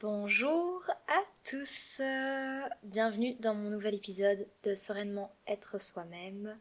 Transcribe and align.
Bonjour 0.00 0.84
à 1.06 1.22
tous, 1.48 2.00
bienvenue 2.82 3.36
dans 3.38 3.54
mon 3.54 3.70
nouvel 3.70 3.94
épisode 3.94 4.44
de 4.64 4.74
Sereinement 4.74 5.32
être 5.46 5.80
soi-même. 5.80 6.58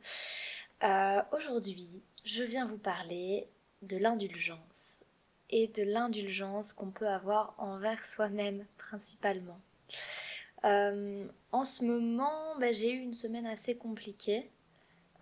Euh, 0.83 1.19
aujourd'hui, 1.31 2.03
je 2.23 2.43
viens 2.43 2.67
vous 2.67 2.77
parler 2.77 3.47
de 3.81 3.97
l'indulgence 3.97 5.01
et 5.49 5.67
de 5.67 5.81
l'indulgence 5.81 6.73
qu'on 6.73 6.91
peut 6.91 7.07
avoir 7.07 7.55
envers 7.57 8.05
soi-même 8.05 8.67
principalement. 8.77 9.59
Euh, 10.63 11.27
en 11.51 11.63
ce 11.65 11.85
moment, 11.85 12.55
ben, 12.59 12.71
j'ai 12.71 12.91
eu 12.91 12.99
une 12.99 13.13
semaine 13.13 13.47
assez 13.47 13.75
compliquée. 13.75 14.51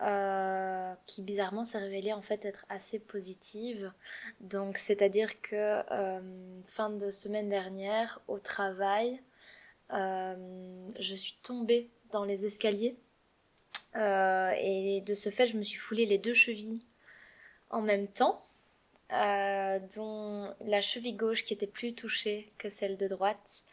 Euh, 0.02 0.96
qui 1.06 1.22
bizarrement 1.22 1.64
s'est 1.64 1.78
révélée 1.78 2.12
en 2.12 2.24
fait 2.24 2.44
être 2.46 2.66
assez 2.70 2.98
positive. 2.98 3.92
Donc 4.40 4.78
c'est-à-dire 4.78 5.42
que 5.42 5.84
euh, 5.92 6.22
fin 6.66 6.90
de 6.90 7.12
semaine 7.12 7.50
dernière 7.50 8.20
au 8.28 8.40
travail, 8.40 9.22
je 9.92 11.16
suis 11.16 11.38
tombée 11.44 11.90
dans 12.12 12.23
les 12.23 12.45
escaliers 12.45 12.98
et 13.95 15.04
de 15.06 15.14
ce 15.14 15.30
fait 15.30 15.48
je 15.48 15.58
me 15.58 15.64
suis 15.64 15.78
foulé 15.78 16.06
les 16.06 16.18
deux 16.18 16.34
chevilles 16.34 16.80
en 17.70 17.81
même 17.81 18.08
temps. 18.08 18.42
dont 19.12 20.56
la 20.62 20.81
cheville 20.81 21.16
gauche 21.16 21.44
qui 21.44 21.54
était 21.54 21.68
plus 21.68 21.94
touchée 21.94 22.52
que 22.58 22.70
celle 22.70 22.98
de 22.98 23.08
droite 23.08 23.64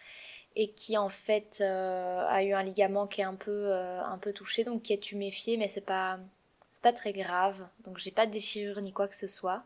et 0.58 0.72
qui 0.72 0.98
en 0.98 1.08
fait 1.08 1.60
euh, 1.62 2.26
a 2.28 2.42
eu 2.42 2.52
un 2.52 2.64
ligament 2.64 3.06
qui 3.06 3.20
est 3.20 3.24
un 3.24 3.36
peu 3.36 3.72
euh, 3.72 4.02
un 4.02 4.18
peu 4.18 4.32
touché 4.32 4.64
donc 4.64 4.82
qui 4.82 4.92
est 4.92 4.98
tuméfié 4.98 5.56
mais 5.56 5.68
c'est 5.68 5.80
pas 5.80 6.18
c'est 6.72 6.82
pas 6.82 6.92
très 6.92 7.12
grave. 7.12 7.68
Donc 7.84 7.98
j'ai 7.98 8.10
pas 8.10 8.26
de 8.26 8.32
déchirure 8.32 8.80
ni 8.80 8.92
quoi 8.92 9.08
que 9.08 9.16
ce 9.16 9.26
soit. 9.26 9.64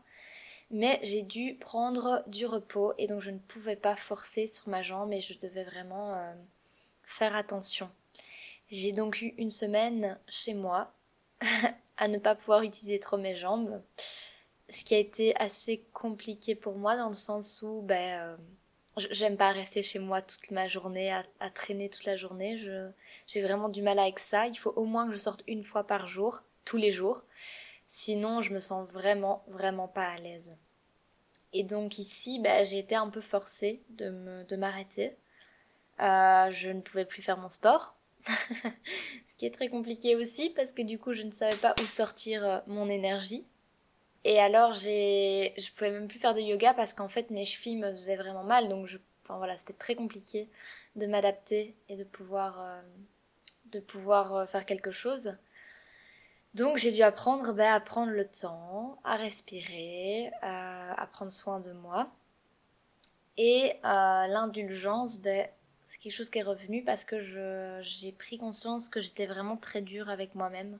Mais 0.71 0.99
j'ai 1.03 1.23
dû 1.23 1.55
prendre 1.55 2.23
du 2.27 2.45
repos 2.45 2.93
et 2.97 3.07
donc 3.07 3.21
je 3.21 3.29
ne 3.31 3.37
pouvais 3.37 3.75
pas 3.75 3.95
forcer 3.95 4.47
sur 4.47 4.69
ma 4.69 4.81
jambe 4.81 5.13
et 5.13 5.21
je 5.21 5.37
devais 5.37 5.63
vraiment 5.63 6.15
euh, 6.15 6.33
faire 7.03 7.35
attention. 7.35 7.89
J'ai 8.69 8.91
donc 8.91 9.21
eu 9.21 9.33
une 9.37 9.51
semaine 9.51 10.17
chez 10.27 10.53
moi 10.53 10.93
à 11.97 12.07
ne 12.07 12.17
pas 12.17 12.35
pouvoir 12.35 12.63
utiliser 12.63 12.99
trop 12.99 13.17
mes 13.17 13.35
jambes 13.35 13.81
ce 14.69 14.83
qui 14.83 14.95
a 14.95 14.97
été 14.97 15.35
assez 15.39 15.85
compliqué 15.93 16.55
pour 16.55 16.75
moi 16.77 16.97
dans 16.97 17.09
le 17.09 17.15
sens 17.15 17.61
où 17.61 17.81
ben 17.83 18.37
J'aime 18.97 19.37
pas 19.37 19.49
rester 19.49 19.81
chez 19.81 19.99
moi 19.99 20.21
toute 20.21 20.51
ma 20.51 20.67
journée, 20.67 21.11
à, 21.11 21.49
traîner 21.49 21.89
toute 21.89 22.05
la 22.05 22.15
journée. 22.15 22.61
J'ai 23.27 23.41
vraiment 23.41 23.69
du 23.69 23.81
mal 23.81 23.97
avec 23.99 24.19
ça. 24.19 24.47
Il 24.47 24.55
faut 24.55 24.73
au 24.75 24.85
moins 24.85 25.07
que 25.07 25.13
je 25.13 25.19
sorte 25.19 25.43
une 25.47 25.63
fois 25.63 25.85
par 25.85 26.07
jour, 26.07 26.43
tous 26.65 26.77
les 26.77 26.91
jours. 26.91 27.25
Sinon, 27.87 28.41
je 28.41 28.53
me 28.53 28.59
sens 28.59 28.87
vraiment, 28.89 29.43
vraiment 29.47 29.87
pas 29.87 30.07
à 30.07 30.17
l'aise. 30.17 30.55
Et 31.53 31.63
donc 31.63 31.97
ici, 31.97 32.39
bah, 32.39 32.63
j'ai 32.63 32.79
été 32.79 32.95
un 32.95 33.09
peu 33.09 33.21
forcée 33.21 33.81
de 33.89 34.55
m'arrêter. 34.55 35.17
Euh, 35.99 36.51
je 36.51 36.69
ne 36.69 36.81
pouvais 36.81 37.05
plus 37.05 37.21
faire 37.21 37.37
mon 37.37 37.49
sport. 37.49 37.95
Ce 39.25 39.35
qui 39.37 39.45
est 39.45 39.53
très 39.53 39.69
compliqué 39.69 40.15
aussi 40.15 40.49
parce 40.49 40.71
que 40.71 40.81
du 40.81 40.97
coup, 40.97 41.13
je 41.13 41.23
ne 41.23 41.31
savais 41.31 41.55
pas 41.57 41.75
où 41.79 41.83
sortir 41.83 42.45
euh, 42.45 42.59
mon 42.67 42.89
énergie. 42.89 43.45
Et 44.25 44.39
alors, 44.39 44.73
j'ai, 44.73 45.53
je 45.57 45.71
pouvais 45.71 45.91
même 45.91 46.07
plus 46.07 46.19
faire 46.19 46.33
de 46.33 46.39
yoga 46.39 46.73
parce 46.73 46.93
qu'en 46.93 47.09
fait, 47.09 47.29
mes 47.29 47.45
chevilles 47.45 47.77
me 47.77 47.91
faisaient 47.91 48.15
vraiment 48.15 48.43
mal. 48.43 48.69
Donc, 48.69 48.89
enfin 49.23 49.37
voilà, 49.37 49.57
c'était 49.57 49.73
très 49.73 49.95
compliqué 49.95 50.49
de 50.95 51.07
m'adapter 51.07 51.75
et 51.89 51.97
de 51.97 52.03
pouvoir, 52.03 52.61
euh, 52.61 52.81
de 53.71 53.79
pouvoir 53.79 54.35
euh, 54.35 54.45
faire 54.45 54.65
quelque 54.65 54.91
chose. 54.91 55.37
Donc, 56.53 56.77
j'ai 56.77 56.91
dû 56.91 57.01
apprendre 57.01 57.51
ben, 57.53 57.73
à 57.73 57.79
prendre 57.79 58.11
le 58.11 58.25
temps, 58.25 58.97
à 59.03 59.15
respirer, 59.17 60.31
à, 60.41 61.07
prendre 61.11 61.31
soin 61.31 61.59
de 61.59 61.71
moi. 61.73 62.09
Et 63.37 63.73
euh, 63.83 64.27
l'indulgence, 64.27 65.17
ben, 65.19 65.47
c'est 65.83 65.99
quelque 65.99 66.13
chose 66.13 66.29
qui 66.29 66.39
est 66.39 66.43
revenu 66.43 66.83
parce 66.83 67.03
que 67.03 67.19
je, 67.19 67.79
j'ai 67.81 68.11
pris 68.13 68.37
conscience 68.37 68.87
que 68.87 69.01
j'étais 69.01 69.25
vraiment 69.25 69.57
très 69.57 69.81
dure 69.81 70.09
avec 70.09 70.35
moi-même. 70.35 70.77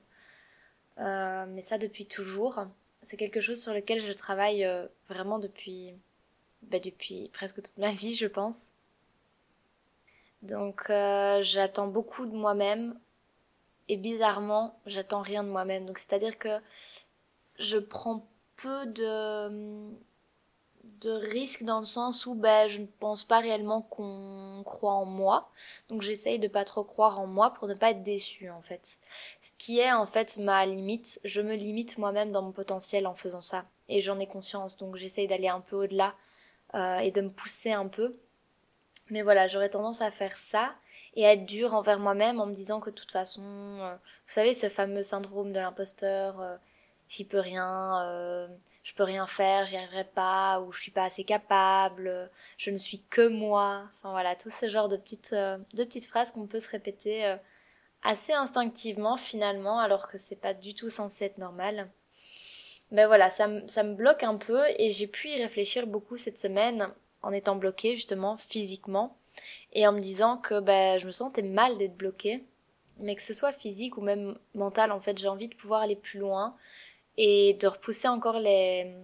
mais 0.96 1.60
ça 1.60 1.76
depuis 1.76 2.06
toujours 2.06 2.66
c'est 3.04 3.16
quelque 3.16 3.40
chose 3.40 3.62
sur 3.62 3.72
lequel 3.72 4.00
je 4.00 4.12
travaille 4.12 4.64
euh, 4.64 4.86
vraiment 5.08 5.38
depuis, 5.38 5.94
bah, 6.62 6.78
depuis 6.80 7.30
presque 7.32 7.62
toute 7.62 7.78
ma 7.78 7.92
vie, 7.92 8.14
je 8.14 8.26
pense. 8.26 8.70
Donc 10.42 10.90
euh, 10.90 11.42
j'attends 11.42 11.86
beaucoup 11.86 12.26
de 12.26 12.34
moi-même 12.34 12.98
et 13.88 13.96
bizarrement, 13.96 14.78
j'attends 14.86 15.22
rien 15.22 15.44
de 15.44 15.48
moi-même. 15.48 15.86
Donc 15.86 15.98
c'est-à-dire 15.98 16.38
que 16.38 16.58
je 17.58 17.78
prends 17.78 18.26
peu 18.56 18.86
de 18.86 19.90
de 21.00 21.10
risque 21.10 21.64
dans 21.64 21.78
le 21.78 21.84
sens 21.84 22.26
où 22.26 22.34
ben, 22.34 22.68
je 22.68 22.80
ne 22.80 22.86
pense 22.86 23.24
pas 23.24 23.40
réellement 23.40 23.82
qu'on 23.82 24.62
croit 24.64 24.94
en 24.94 25.04
moi. 25.04 25.50
Donc 25.88 26.02
j'essaye 26.02 26.38
de 26.38 26.48
pas 26.48 26.64
trop 26.64 26.84
croire 26.84 27.18
en 27.18 27.26
moi 27.26 27.52
pour 27.54 27.68
ne 27.68 27.74
pas 27.74 27.90
être 27.90 28.02
déçue 28.02 28.50
en 28.50 28.60
fait. 28.60 28.98
Ce 29.40 29.50
qui 29.58 29.80
est 29.80 29.92
en 29.92 30.06
fait 30.06 30.38
ma 30.38 30.66
limite. 30.66 31.20
Je 31.24 31.40
me 31.40 31.54
limite 31.54 31.98
moi-même 31.98 32.32
dans 32.32 32.42
mon 32.42 32.52
potentiel 32.52 33.06
en 33.06 33.14
faisant 33.14 33.42
ça. 33.42 33.64
Et 33.88 34.00
j'en 34.00 34.18
ai 34.18 34.26
conscience. 34.26 34.76
Donc 34.76 34.96
j'essaye 34.96 35.28
d'aller 35.28 35.48
un 35.48 35.60
peu 35.60 35.76
au-delà 35.76 36.14
euh, 36.74 36.98
et 36.98 37.10
de 37.10 37.20
me 37.20 37.30
pousser 37.30 37.72
un 37.72 37.88
peu. 37.88 38.16
Mais 39.10 39.22
voilà, 39.22 39.46
j'aurais 39.46 39.68
tendance 39.68 40.00
à 40.00 40.10
faire 40.10 40.36
ça 40.36 40.74
et 41.14 41.26
à 41.26 41.32
être 41.32 41.46
dure 41.46 41.74
envers 41.74 41.98
moi-même 41.98 42.40
en 42.40 42.46
me 42.46 42.54
disant 42.54 42.80
que 42.80 42.90
de 42.90 42.94
toute 42.94 43.12
façon, 43.12 43.42
euh, 43.42 43.94
vous 43.94 44.32
savez, 44.32 44.54
ce 44.54 44.68
fameux 44.68 45.02
syndrome 45.02 45.52
de 45.52 45.60
l'imposteur. 45.60 46.40
Euh, 46.40 46.56
j'y 47.08 47.24
peux 47.24 47.40
rien, 47.40 48.02
euh, 48.04 48.48
je 48.82 48.94
peux 48.94 49.02
rien 49.02 49.26
faire, 49.26 49.66
j'y 49.66 49.76
arriverai 49.76 50.04
pas, 50.04 50.60
ou 50.60 50.72
je 50.72 50.80
suis 50.80 50.90
pas 50.90 51.04
assez 51.04 51.24
capable, 51.24 52.30
je 52.58 52.70
ne 52.70 52.76
suis 52.76 53.02
que 53.10 53.28
moi. 53.28 53.88
Enfin 53.98 54.10
voilà, 54.12 54.34
tout 54.36 54.50
ce 54.50 54.68
genre 54.68 54.88
de 54.88 54.96
petites, 54.96 55.32
euh, 55.32 55.58
de 55.74 55.84
petites 55.84 56.06
phrases 56.06 56.32
qu'on 56.32 56.46
peut 56.46 56.60
se 56.60 56.70
répéter 56.70 57.26
euh, 57.26 57.36
assez 58.02 58.32
instinctivement 58.32 59.16
finalement, 59.16 59.78
alors 59.78 60.08
que 60.08 60.18
c'est 60.18 60.36
pas 60.36 60.54
du 60.54 60.74
tout 60.74 60.90
censé 60.90 61.26
être 61.26 61.38
normal. 61.38 61.90
Mais 62.90 63.06
voilà, 63.06 63.30
ça, 63.30 63.48
ça 63.66 63.82
me 63.82 63.94
bloque 63.94 64.22
un 64.22 64.36
peu 64.36 64.60
et 64.78 64.90
j'ai 64.90 65.06
pu 65.06 65.28
y 65.28 65.42
réfléchir 65.42 65.86
beaucoup 65.86 66.16
cette 66.16 66.38
semaine 66.38 66.88
en 67.22 67.32
étant 67.32 67.56
bloquée 67.56 67.96
justement 67.96 68.36
physiquement 68.36 69.16
et 69.72 69.86
en 69.86 69.92
me 69.92 70.00
disant 70.00 70.36
que 70.36 70.60
ben, 70.60 70.98
je 70.98 71.06
me 71.06 71.10
sentais 71.10 71.42
mal 71.42 71.76
d'être 71.78 71.96
bloquée 71.96 72.44
mais 73.00 73.16
que 73.16 73.22
ce 73.22 73.34
soit 73.34 73.52
physique 73.52 73.96
ou 73.96 74.00
même 74.00 74.38
mental 74.54 74.92
en 74.92 75.00
fait 75.00 75.18
j'ai 75.18 75.28
envie 75.28 75.48
de 75.48 75.54
pouvoir 75.54 75.82
aller 75.82 75.96
plus 75.96 76.18
loin 76.18 76.54
et 77.16 77.54
de 77.54 77.66
repousser 77.66 78.08
encore 78.08 78.38
les, 78.38 78.94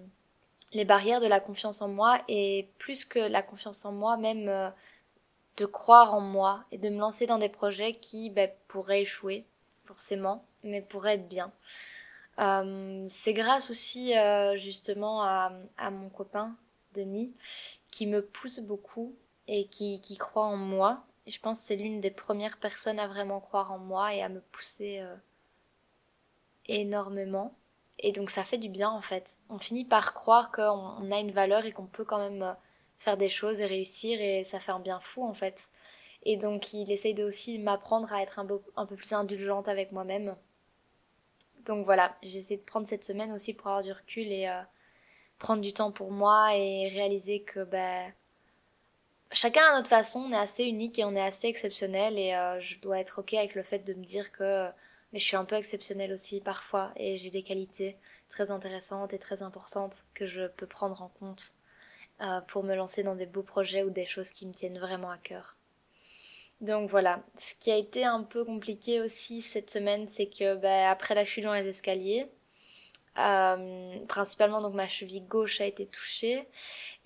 les 0.73 0.85
barrières 0.85 1.21
de 1.21 1.27
la 1.27 1.41
confiance 1.41 1.83
en 1.83 1.89
moi 1.89 2.19
et 2.29 2.69
plus 2.79 3.05
que 3.05 3.19
la 3.19 3.43
confiance 3.43 3.85
en 3.85 3.93
moi, 3.93 4.17
même 4.17 4.49
euh, 4.49 4.71
de 5.57 5.67
croire 5.67 6.15
en 6.15 6.21
moi 6.21 6.65
et 6.71 6.79
de 6.79 6.89
me 6.89 6.99
lancer 6.99 7.27
dans 7.27 7.39
des 7.39 7.49
projets 7.49 7.95
qui 7.95 8.31
ben, 8.31 8.51
pourraient 8.69 9.03
échouer, 9.03 9.47
forcément, 9.85 10.45
mais 10.63 10.81
pourraient 10.81 11.15
être 11.15 11.29
bien. 11.29 11.53
Euh, 12.39 13.05
c'est 13.09 13.35
grâce 13.35 13.71
aussi 13.71 14.17
euh, 14.17 14.57
justement 14.57 15.23
à, 15.23 15.53
à, 15.77 15.91
mon 15.91 16.09
copain 16.09 16.57
Denis 16.95 17.35
qui 17.91 18.07
me 18.07 18.25
pousse 18.25 18.61
beaucoup 18.61 19.15
et 19.47 19.67
qui, 19.67 20.01
qui 20.01 20.17
croit 20.17 20.47
en 20.47 20.57
moi. 20.57 21.05
Je 21.27 21.39
pense 21.39 21.61
que 21.61 21.67
c'est 21.67 21.77
l'une 21.77 22.01
des 22.01 22.11
premières 22.11 22.59
personnes 22.59 22.99
à 22.99 23.09
vraiment 23.09 23.41
croire 23.41 23.73
en 23.73 23.79
moi 23.79 24.15
et 24.15 24.23
à 24.23 24.29
me 24.29 24.41
pousser 24.41 25.03
énormément. 26.67 27.55
Et 28.03 28.13
donc 28.13 28.31
ça 28.31 28.45
fait 28.45 28.59
du 28.59 28.69
bien 28.69 28.91
en 28.91 29.03
fait. 29.03 29.37
On 29.49 29.59
finit 29.59 29.85
par 29.85 30.15
croire 30.15 30.51
qu'on 30.51 31.11
a 31.11 31.21
une 31.21 31.33
valeur 31.33 31.67
et 31.67 31.73
qu'on 31.73 31.87
peut 31.87 32.05
quand 32.05 32.19
même 32.19 32.43
euh, 32.43 32.53
faire 32.99 33.17
des 33.17 33.29
choses 33.29 33.61
et 33.61 33.67
réussir 33.67 34.21
et 34.21 34.45
ça 34.45 34.61
fait 34.61 34.73
un 34.73 34.81
bien 34.81 35.01
fou 35.01 35.25
en 35.25 35.35
fait. 35.35 35.69
Et 36.25 36.37
donc 36.37 36.73
il 36.73 36.91
essaye 36.91 37.15
de 37.15 37.25
aussi 37.25 37.59
m'apprendre 37.59 38.13
à 38.13 38.23
être 38.23 38.39
un 38.39 38.47
peu, 38.47 38.97
plus 38.97 39.13
indulgente 39.13 39.69
avec 39.69 39.93
moi-même. 39.93 40.37
Donc 41.67 41.85
voilà, 41.85 42.17
j'essaie 42.23 42.57
de 42.57 42.63
prendre 42.63 42.89
cette 42.89 43.05
semaine 43.05 43.33
aussi 43.33 43.53
pour 43.55 43.67
avoir 43.69 43.83
du 43.83 43.93
recul 43.93 44.31
et 44.33 44.49
euh, 44.49 44.63
prendre 45.39 45.61
du 45.63 45.75
temps 45.75 45.93
pour 45.93 46.11
moi 46.11 46.57
et 46.57 46.89
réaliser 46.89 47.43
que 47.43 47.65
ben 47.65 48.13
chacun 49.33 49.63
à 49.73 49.77
notre 49.77 49.89
façon, 49.89 50.21
on 50.21 50.33
est 50.33 50.37
assez 50.37 50.65
unique 50.65 50.99
et 50.99 51.05
on 51.05 51.15
est 51.15 51.21
assez 51.21 51.49
exceptionnel 51.49 52.19
et 52.19 52.35
euh, 52.35 52.61
je 52.61 52.79
dois 52.81 52.99
être 52.99 53.21
ok 53.21 53.35
avec 53.35 53.55
le 53.55 53.63
fait 53.63 53.81
de 53.81 53.95
me 53.95 54.05
dire 54.05 54.33
que 54.33 54.69
mais 55.13 55.19
je 55.19 55.25
suis 55.25 55.37
un 55.37 55.45
peu 55.45 55.57
exceptionnelle 55.57 56.13
aussi 56.13 56.41
parfois 56.41 56.93
et 56.97 57.19
j'ai 57.19 57.31
des 57.31 57.43
qualités 57.43 57.97
très 58.29 58.51
intéressantes 58.51 59.13
et 59.13 59.19
très 59.19 59.43
importantes 59.43 60.05
que 60.15 60.27
je 60.27 60.47
peux 60.47 60.67
prendre 60.67 61.03
en 61.03 61.09
compte 61.09 61.53
euh, 62.23 62.41
pour 62.43 62.63
me 62.63 62.75
lancer 62.75 63.03
dans 63.03 63.15
des 63.15 63.27
beaux 63.27 63.43
projets 63.43 63.83
ou 63.83 63.91
des 63.91 64.07
choses 64.07 64.31
qui 64.31 64.47
me 64.47 64.53
tiennent 64.53 64.79
vraiment 64.79 65.11
à 65.11 65.19
cœur. 65.19 65.57
Donc 66.61 66.91
voilà, 66.91 67.23
ce 67.37 67.55
qui 67.59 67.71
a 67.71 67.77
été 67.77 68.05
un 68.05 68.23
peu 68.23 68.45
compliqué 68.45 69.01
aussi 69.01 69.41
cette 69.41 69.71
semaine, 69.71 70.07
c'est 70.09 70.27
que 70.27 70.55
bah, 70.57 70.91
après 70.91 71.15
la 71.15 71.25
chute 71.25 71.45
dans 71.45 71.55
les 71.55 71.67
escaliers, 71.67 72.27
euh, 73.19 73.91
principalement 74.07 74.61
donc 74.61 74.75
ma 74.75 74.87
cheville 74.87 75.23
gauche 75.23 75.61
a 75.61 75.65
été 75.65 75.87
touchée. 75.87 76.47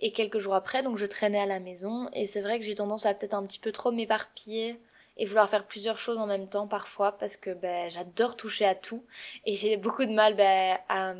Et 0.00 0.12
quelques 0.12 0.38
jours 0.38 0.54
après 0.54 0.82
donc 0.82 0.98
je 0.98 1.06
traînais 1.06 1.40
à 1.40 1.46
la 1.46 1.60
maison. 1.60 2.08
Et 2.12 2.26
c'est 2.26 2.40
vrai 2.42 2.58
que 2.58 2.64
j'ai 2.64 2.74
tendance 2.74 3.06
à 3.06 3.14
peut-être 3.14 3.34
un 3.34 3.46
petit 3.46 3.60
peu 3.60 3.72
trop 3.72 3.92
m'éparpiller 3.92 4.80
et 5.16 5.26
vouloir 5.26 5.48
faire 5.48 5.66
plusieurs 5.66 5.98
choses 5.98 6.18
en 6.18 6.26
même 6.26 6.48
temps 6.48 6.66
parfois 6.66 7.12
parce 7.12 7.36
que 7.36 7.50
ben, 7.50 7.90
j'adore 7.90 8.36
toucher 8.36 8.64
à 8.64 8.74
tout 8.74 9.04
et 9.46 9.56
j'ai 9.56 9.76
beaucoup 9.76 10.04
de 10.04 10.12
mal 10.12 10.34
ben, 10.34 10.78
à, 10.88 11.14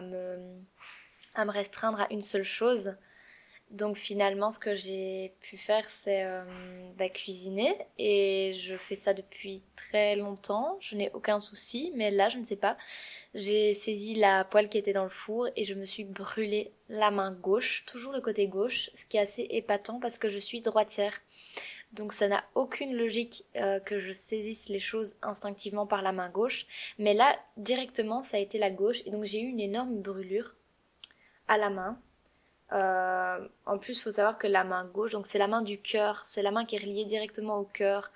me, 0.00 0.38
à 1.34 1.44
me 1.44 1.50
restreindre 1.50 2.00
à 2.00 2.06
une 2.10 2.22
seule 2.22 2.44
chose. 2.44 2.96
Donc 3.70 3.98
finalement, 3.98 4.50
ce 4.50 4.58
que 4.58 4.74
j'ai 4.74 5.34
pu 5.40 5.58
faire, 5.58 5.90
c'est 5.90 6.24
euh, 6.24 6.42
bah, 6.96 7.10
cuisiner. 7.10 7.76
Et 7.98 8.54
je 8.54 8.76
fais 8.78 8.94
ça 8.94 9.12
depuis 9.12 9.62
très 9.76 10.16
longtemps. 10.16 10.78
Je 10.80 10.96
n'ai 10.96 11.10
aucun 11.12 11.38
souci. 11.38 11.92
Mais 11.94 12.10
là, 12.10 12.30
je 12.30 12.38
ne 12.38 12.44
sais 12.44 12.56
pas. 12.56 12.78
J'ai 13.34 13.74
saisi 13.74 14.14
la 14.14 14.44
poêle 14.44 14.70
qui 14.70 14.78
était 14.78 14.94
dans 14.94 15.04
le 15.04 15.10
four 15.10 15.48
et 15.54 15.64
je 15.64 15.74
me 15.74 15.84
suis 15.84 16.04
brûlé 16.04 16.72
la 16.88 17.10
main 17.10 17.32
gauche. 17.32 17.84
Toujours 17.84 18.12
le 18.12 18.22
côté 18.22 18.48
gauche. 18.48 18.90
Ce 18.94 19.04
qui 19.04 19.18
est 19.18 19.20
assez 19.20 19.46
épatant 19.50 20.00
parce 20.00 20.16
que 20.16 20.30
je 20.30 20.38
suis 20.38 20.62
droitière. 20.62 21.20
Donc 21.92 22.12
ça 22.12 22.28
n'a 22.28 22.44
aucune 22.54 22.94
logique 22.96 23.44
euh, 23.56 23.80
que 23.80 23.98
je 23.98 24.12
saisisse 24.12 24.68
les 24.68 24.80
choses 24.80 25.16
instinctivement 25.22 25.86
par 25.86 26.02
la 26.02 26.12
main 26.12 26.28
gauche. 26.28 26.66
Mais 26.98 27.14
là, 27.14 27.36
directement, 27.56 28.22
ça 28.22 28.36
a 28.36 28.40
été 28.40 28.58
la 28.58 28.70
gauche. 28.70 29.02
Et 29.06 29.10
donc 29.10 29.24
j'ai 29.24 29.40
eu 29.40 29.48
une 29.48 29.60
énorme 29.60 30.00
brûlure 30.00 30.54
à 31.48 31.56
la 31.56 31.70
main 31.70 31.98
euh, 32.72 33.48
en 33.66 33.78
plus, 33.78 33.98
il 33.98 34.00
faut 34.02 34.10
savoir 34.10 34.38
que 34.38 34.46
la 34.46 34.64
main 34.64 34.84
gauche, 34.84 35.12
donc 35.12 35.26
c'est 35.26 35.38
la 35.38 35.48
main 35.48 35.62
du 35.62 35.80
cœur, 35.80 36.24
c'est 36.26 36.42
la 36.42 36.50
main 36.50 36.64
qui 36.64 36.76
est 36.76 36.80
reliée 36.80 37.04
directement 37.04 37.58
au 37.58 37.64
cœur. 37.64 38.12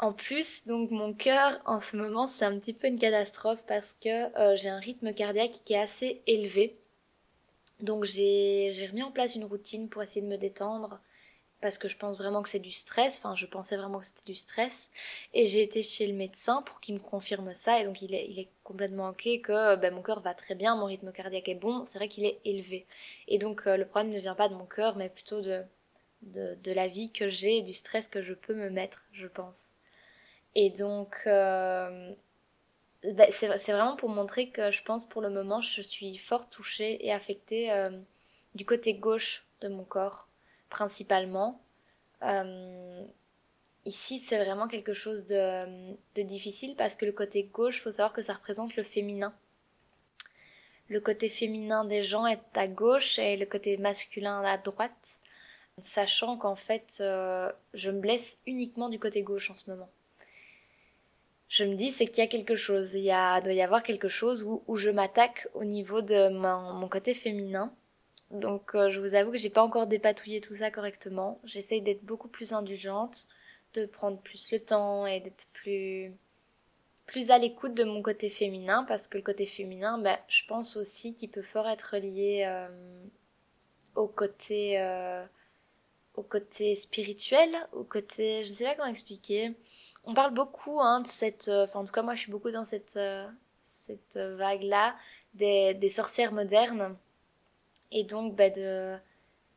En 0.00 0.12
plus, 0.12 0.66
donc 0.66 0.90
mon 0.90 1.12
cœur, 1.12 1.60
en 1.64 1.80
ce 1.80 1.96
moment, 1.96 2.26
c'est 2.26 2.44
un 2.44 2.58
petit 2.58 2.72
peu 2.72 2.86
une 2.86 2.98
catastrophe 2.98 3.64
parce 3.66 3.94
que 3.94 4.36
euh, 4.38 4.54
j'ai 4.56 4.68
un 4.68 4.78
rythme 4.78 5.12
cardiaque 5.12 5.62
qui 5.64 5.72
est 5.72 5.80
assez 5.80 6.22
élevé. 6.26 6.78
Donc 7.80 8.04
j'ai 8.04 8.72
remis 8.90 9.02
en 9.02 9.10
place 9.10 9.34
une 9.34 9.44
routine 9.44 9.88
pour 9.88 10.02
essayer 10.02 10.22
de 10.22 10.26
me 10.26 10.36
détendre 10.36 11.00
parce 11.60 11.78
que 11.78 11.88
je 11.88 11.96
pense 11.96 12.18
vraiment 12.18 12.42
que 12.42 12.48
c'est 12.48 12.58
du 12.58 12.70
stress, 12.70 13.16
enfin 13.18 13.34
je 13.34 13.46
pensais 13.46 13.76
vraiment 13.76 13.98
que 13.98 14.06
c'était 14.06 14.24
du 14.24 14.34
stress, 14.34 14.90
et 15.34 15.46
j'ai 15.46 15.62
été 15.62 15.82
chez 15.82 16.06
le 16.06 16.14
médecin 16.14 16.62
pour 16.62 16.80
qu'il 16.80 16.94
me 16.94 17.00
confirme 17.00 17.52
ça, 17.54 17.80
et 17.80 17.84
donc 17.84 18.02
il 18.02 18.14
est, 18.14 18.48
complètement 18.64 19.08
ok 19.10 19.26
que 19.42 19.76
ben, 19.76 19.94
mon 19.94 20.02
cœur 20.02 20.20
va 20.20 20.34
très 20.34 20.54
bien, 20.54 20.76
mon 20.76 20.86
rythme 20.86 21.10
cardiaque 21.12 21.48
est 21.48 21.54
bon, 21.54 21.84
c'est 21.84 21.98
vrai 21.98 22.08
qu'il 22.08 22.26
est 22.26 22.38
élevé. 22.44 22.86
Et 23.26 23.38
donc 23.38 23.66
euh, 23.66 23.78
le 23.78 23.86
problème 23.86 24.12
ne 24.12 24.20
vient 24.20 24.34
pas 24.34 24.50
de 24.50 24.54
mon 24.54 24.66
cœur, 24.66 24.96
mais 24.96 25.08
plutôt 25.08 25.40
de 25.40 26.72
la 26.72 26.86
vie 26.88 27.10
que 27.10 27.28
j'ai 27.28 27.58
et 27.58 27.62
du 27.62 27.72
stress 27.72 28.08
que 28.08 28.20
je 28.20 28.34
peux 28.34 28.54
me 28.54 28.68
mettre, 28.68 29.08
je 29.12 29.26
pense. 29.26 29.70
Et 30.54 30.70
donc 30.70 31.22
euh, 31.26 32.12
ben, 33.04 33.28
c'est 33.30 33.46
vraiment 33.46 33.96
pour 33.96 34.08
montrer 34.08 34.48
que 34.48 34.70
je 34.70 34.82
pense 34.82 35.06
pour 35.06 35.22
le 35.22 35.30
moment 35.30 35.60
je 35.60 35.82
suis 35.82 36.18
fort 36.18 36.48
touchée 36.48 37.06
et 37.06 37.12
affectée 37.12 37.70
euh, 37.70 37.90
du 38.54 38.64
côté 38.64 38.94
gauche 38.94 39.46
de 39.60 39.68
mon 39.68 39.84
corps 39.84 40.27
principalement. 40.68 41.60
Euh, 42.22 43.04
ici, 43.84 44.18
c'est 44.18 44.42
vraiment 44.42 44.68
quelque 44.68 44.92
chose 44.92 45.26
de, 45.26 45.96
difficile 46.22 46.74
parce 46.76 46.94
que 46.94 47.06
le 47.06 47.12
côté 47.12 47.44
gauche, 47.44 47.80
faut 47.80 47.92
savoir 47.92 48.12
que 48.12 48.22
ça 48.22 48.34
représente 48.34 48.76
le 48.76 48.82
féminin. 48.82 49.34
Le 50.88 51.00
côté 51.00 51.28
féminin 51.28 51.84
des 51.84 52.02
gens 52.02 52.26
est 52.26 52.56
à 52.56 52.66
gauche 52.66 53.18
et 53.18 53.36
le 53.36 53.46
côté 53.46 53.76
masculin 53.76 54.42
à 54.42 54.56
droite, 54.56 55.18
sachant 55.80 56.38
qu'en 56.38 56.56
fait, 56.56 56.98
euh, 57.00 57.52
je 57.74 57.90
me 57.90 58.00
blesse 58.00 58.38
uniquement 58.46 58.88
du 58.88 58.98
côté 58.98 59.22
gauche 59.22 59.50
en 59.50 59.56
ce 59.56 59.70
moment. 59.70 59.90
Je 61.48 61.64
me 61.64 61.74
dis, 61.74 61.90
c'est 61.90 62.06
qu'il 62.06 62.18
y 62.18 62.26
a 62.26 62.26
quelque 62.26 62.56
chose, 62.56 62.94
il 62.94 63.04
y 63.04 63.10
a, 63.10 63.40
doit 63.40 63.52
y 63.52 63.62
avoir 63.62 63.82
quelque 63.82 64.08
chose 64.08 64.42
où, 64.44 64.62
où 64.66 64.76
je 64.76 64.90
m'attaque 64.90 65.48
au 65.54 65.64
niveau 65.64 66.02
de 66.02 66.28
mon 66.28 66.88
côté 66.88 67.14
féminin 67.14 67.72
donc 68.30 68.74
euh, 68.74 68.90
je 68.90 69.00
vous 69.00 69.14
avoue 69.14 69.32
que 69.32 69.38
j'ai 69.38 69.50
pas 69.50 69.62
encore 69.62 69.86
dépatouillé 69.86 70.40
tout 70.40 70.54
ça 70.54 70.70
correctement. 70.70 71.40
J'essaye 71.44 71.80
d'être 71.82 72.04
beaucoup 72.04 72.28
plus 72.28 72.52
indulgente, 72.52 73.26
de 73.74 73.86
prendre 73.86 74.18
plus 74.18 74.52
le 74.52 74.60
temps 74.60 75.06
et 75.06 75.20
d'être 75.20 75.46
plus 75.52 76.12
plus 77.06 77.30
à 77.30 77.38
l'écoute 77.38 77.72
de 77.72 77.84
mon 77.84 78.02
côté 78.02 78.28
féminin 78.28 78.84
parce 78.84 79.08
que 79.08 79.16
le 79.16 79.24
côté 79.24 79.46
féminin, 79.46 79.96
ben, 79.98 80.16
je 80.28 80.42
pense 80.46 80.76
aussi 80.76 81.14
qu'il 81.14 81.30
peut 81.30 81.42
fort 81.42 81.66
être 81.66 81.96
lié 81.96 82.44
euh, 82.46 82.66
au 83.94 84.08
côté 84.08 84.78
euh, 84.78 85.24
au 86.14 86.22
côté 86.22 86.74
spirituel, 86.74 87.48
au 87.72 87.84
côté, 87.84 88.42
je 88.44 88.50
ne 88.50 88.54
sais 88.54 88.64
pas 88.64 88.74
comment 88.74 88.88
expliquer. 88.88 89.54
On 90.04 90.14
parle 90.14 90.34
beaucoup 90.34 90.80
hein, 90.80 91.00
de 91.00 91.06
cette, 91.06 91.48
enfin 91.48 91.80
en 91.80 91.84
tout 91.84 91.92
cas 91.92 92.02
moi 92.02 92.14
je 92.14 92.20
suis 92.22 92.32
beaucoup 92.32 92.50
dans 92.50 92.64
cette 92.64 92.98
cette 93.62 94.16
vague 94.16 94.62
là 94.64 94.96
des, 95.34 95.74
des 95.74 95.88
sorcières 95.88 96.32
modernes 96.32 96.96
et 97.92 98.04
donc 98.04 98.34
bah, 98.34 98.50
de, 98.50 98.96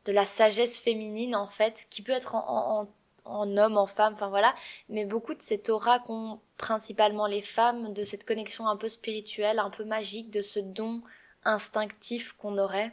de 0.04 0.12
la 0.12 0.26
sagesse 0.26 0.78
féminine 0.78 1.34
en 1.36 1.48
fait, 1.48 1.86
qui 1.90 2.02
peut 2.02 2.12
être 2.12 2.34
en, 2.34 2.88
en, 3.24 3.56
homme, 3.56 3.76
en 3.76 3.86
femme, 3.86 4.14
enfin 4.14 4.28
voilà, 4.28 4.54
mais 4.88 5.04
beaucoup 5.04 5.34
de 5.34 5.42
cette 5.42 5.68
aura 5.68 5.98
qu'ont 6.00 6.40
principalement 6.56 7.26
les 7.26 7.42
femmes, 7.42 7.92
de 7.92 8.04
cette 8.04 8.24
connexion 8.24 8.68
un 8.68 8.76
peu 8.76 8.88
spirituelle, 8.88 9.58
un 9.58 9.70
peu 9.70 9.84
magique, 9.84 10.30
de 10.30 10.42
ce 10.42 10.58
don 10.58 11.00
instinctif 11.44 12.32
qu'on 12.32 12.58
aurait. 12.58 12.92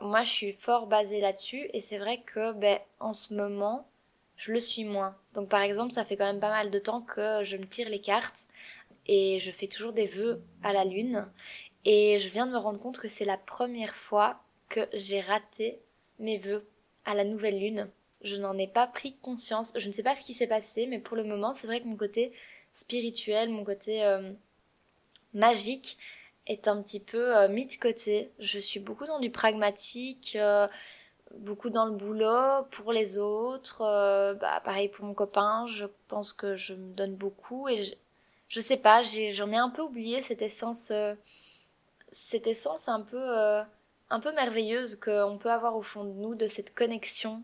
Moi, 0.00 0.22
je 0.24 0.30
suis 0.30 0.52
fort 0.52 0.86
basée 0.86 1.20
là-dessus 1.20 1.68
et 1.72 1.80
c'est 1.80 1.98
vrai 1.98 2.22
que 2.22 2.52
ben, 2.52 2.78
en 2.98 3.12
ce 3.12 3.34
moment, 3.34 3.86
je 4.36 4.52
le 4.52 4.60
suis 4.60 4.84
moins. 4.84 5.16
Donc 5.34 5.48
par 5.48 5.60
exemple, 5.60 5.92
ça 5.92 6.04
fait 6.04 6.16
quand 6.16 6.26
même 6.26 6.40
pas 6.40 6.50
mal 6.50 6.70
de 6.70 6.78
temps 6.78 7.02
que 7.02 7.44
je 7.44 7.56
me 7.56 7.66
tire 7.66 7.88
les 7.88 8.00
cartes 8.00 8.48
et 9.06 9.38
je 9.38 9.50
fais 9.50 9.68
toujours 9.68 9.92
des 9.92 10.06
vœux 10.06 10.42
à 10.62 10.72
la 10.72 10.84
lune 10.84 11.30
et 11.84 12.18
je 12.18 12.28
viens 12.28 12.46
de 12.46 12.52
me 12.52 12.58
rendre 12.58 12.80
compte 12.80 12.98
que 12.98 13.08
c'est 13.08 13.24
la 13.24 13.36
première 13.36 13.94
fois 13.94 14.40
que 14.72 14.88
j'ai 14.94 15.20
raté 15.20 15.82
mes 16.18 16.38
vœux 16.38 16.66
à 17.04 17.14
la 17.14 17.24
nouvelle 17.24 17.60
lune. 17.60 17.90
Je 18.22 18.36
n'en 18.36 18.56
ai 18.56 18.66
pas 18.66 18.86
pris 18.86 19.14
conscience. 19.20 19.72
Je 19.76 19.86
ne 19.86 19.92
sais 19.92 20.02
pas 20.02 20.16
ce 20.16 20.24
qui 20.24 20.32
s'est 20.32 20.46
passé, 20.46 20.86
mais 20.86 20.98
pour 20.98 21.16
le 21.16 21.24
moment, 21.24 21.52
c'est 21.52 21.66
vrai 21.66 21.80
que 21.80 21.86
mon 21.86 21.96
côté 21.96 22.32
spirituel, 22.72 23.50
mon 23.50 23.64
côté 23.64 24.02
euh, 24.02 24.32
magique 25.34 25.98
est 26.46 26.68
un 26.68 26.80
petit 26.82 27.00
peu 27.00 27.36
euh, 27.36 27.48
mis 27.48 27.66
de 27.66 27.74
côté. 27.74 28.32
Je 28.38 28.58
suis 28.58 28.80
beaucoup 28.80 29.04
dans 29.04 29.18
du 29.18 29.30
pragmatique, 29.30 30.38
euh, 30.40 30.66
beaucoup 31.36 31.68
dans 31.68 31.84
le 31.84 31.92
boulot 31.92 32.64
pour 32.70 32.92
les 32.92 33.18
autres. 33.18 33.80
bah, 34.40 34.60
pareil 34.64 34.88
pour 34.88 35.04
mon 35.04 35.14
copain, 35.14 35.66
je 35.66 35.84
pense 36.08 36.32
que 36.32 36.56
je 36.56 36.72
me 36.72 36.94
donne 36.94 37.14
beaucoup 37.14 37.68
et 37.68 37.84
je, 37.84 37.94
je 38.48 38.60
sais 38.60 38.78
pas, 38.78 39.02
j'en 39.02 39.50
ai, 39.50 39.54
ai, 39.54 39.58
un 39.58 39.70
peu 39.70 39.82
oublié 39.82 40.22
cette 40.22 40.40
essence, 40.42 40.92
cette 42.10 42.46
essence 42.46 42.88
un 42.88 43.00
peu 43.00 43.64
un 44.12 44.20
peu 44.20 44.32
merveilleuse 44.32 44.96
qu'on 44.96 45.38
peut 45.38 45.50
avoir 45.50 45.74
au 45.74 45.82
fond 45.82 46.04
de 46.04 46.12
nous, 46.12 46.34
de 46.34 46.46
cette 46.46 46.74
connexion 46.74 47.42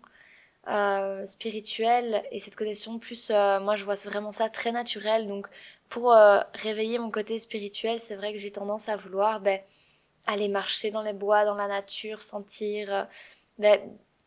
euh, 0.69 1.25
spirituelle 1.25 2.23
et 2.31 2.41
cette 2.41 2.57
connexion 2.57 2.99
plus, 2.99 3.31
euh, 3.31 3.59
moi 3.61 3.75
je 3.75 3.85
vois 3.85 3.95
vraiment 3.95 4.33
ça 4.33 4.51
très 4.51 4.71
naturel. 4.71 5.27
Donc 5.29 5.49
pour 5.89 6.13
euh, 6.13 6.41
réveiller 6.55 6.99
mon 6.99 7.11
côté 7.11 7.39
spirituel, 7.39 7.99
c'est 7.99 8.17
vrai 8.17 8.35
que 8.35 8.39
j'ai 8.39 8.51
tendance 8.53 8.91
à 8.91 8.97
vouloir 8.97 9.41
ben, 9.41 9.59
aller 10.27 10.49
marcher 10.49 10.91
dans 10.91 11.03
les 11.03 11.15
bois, 11.15 11.47
dans 11.47 11.55
la 11.55 11.69
nature, 11.69 12.21
sentir. 12.21 13.09
Ben, 13.59 13.81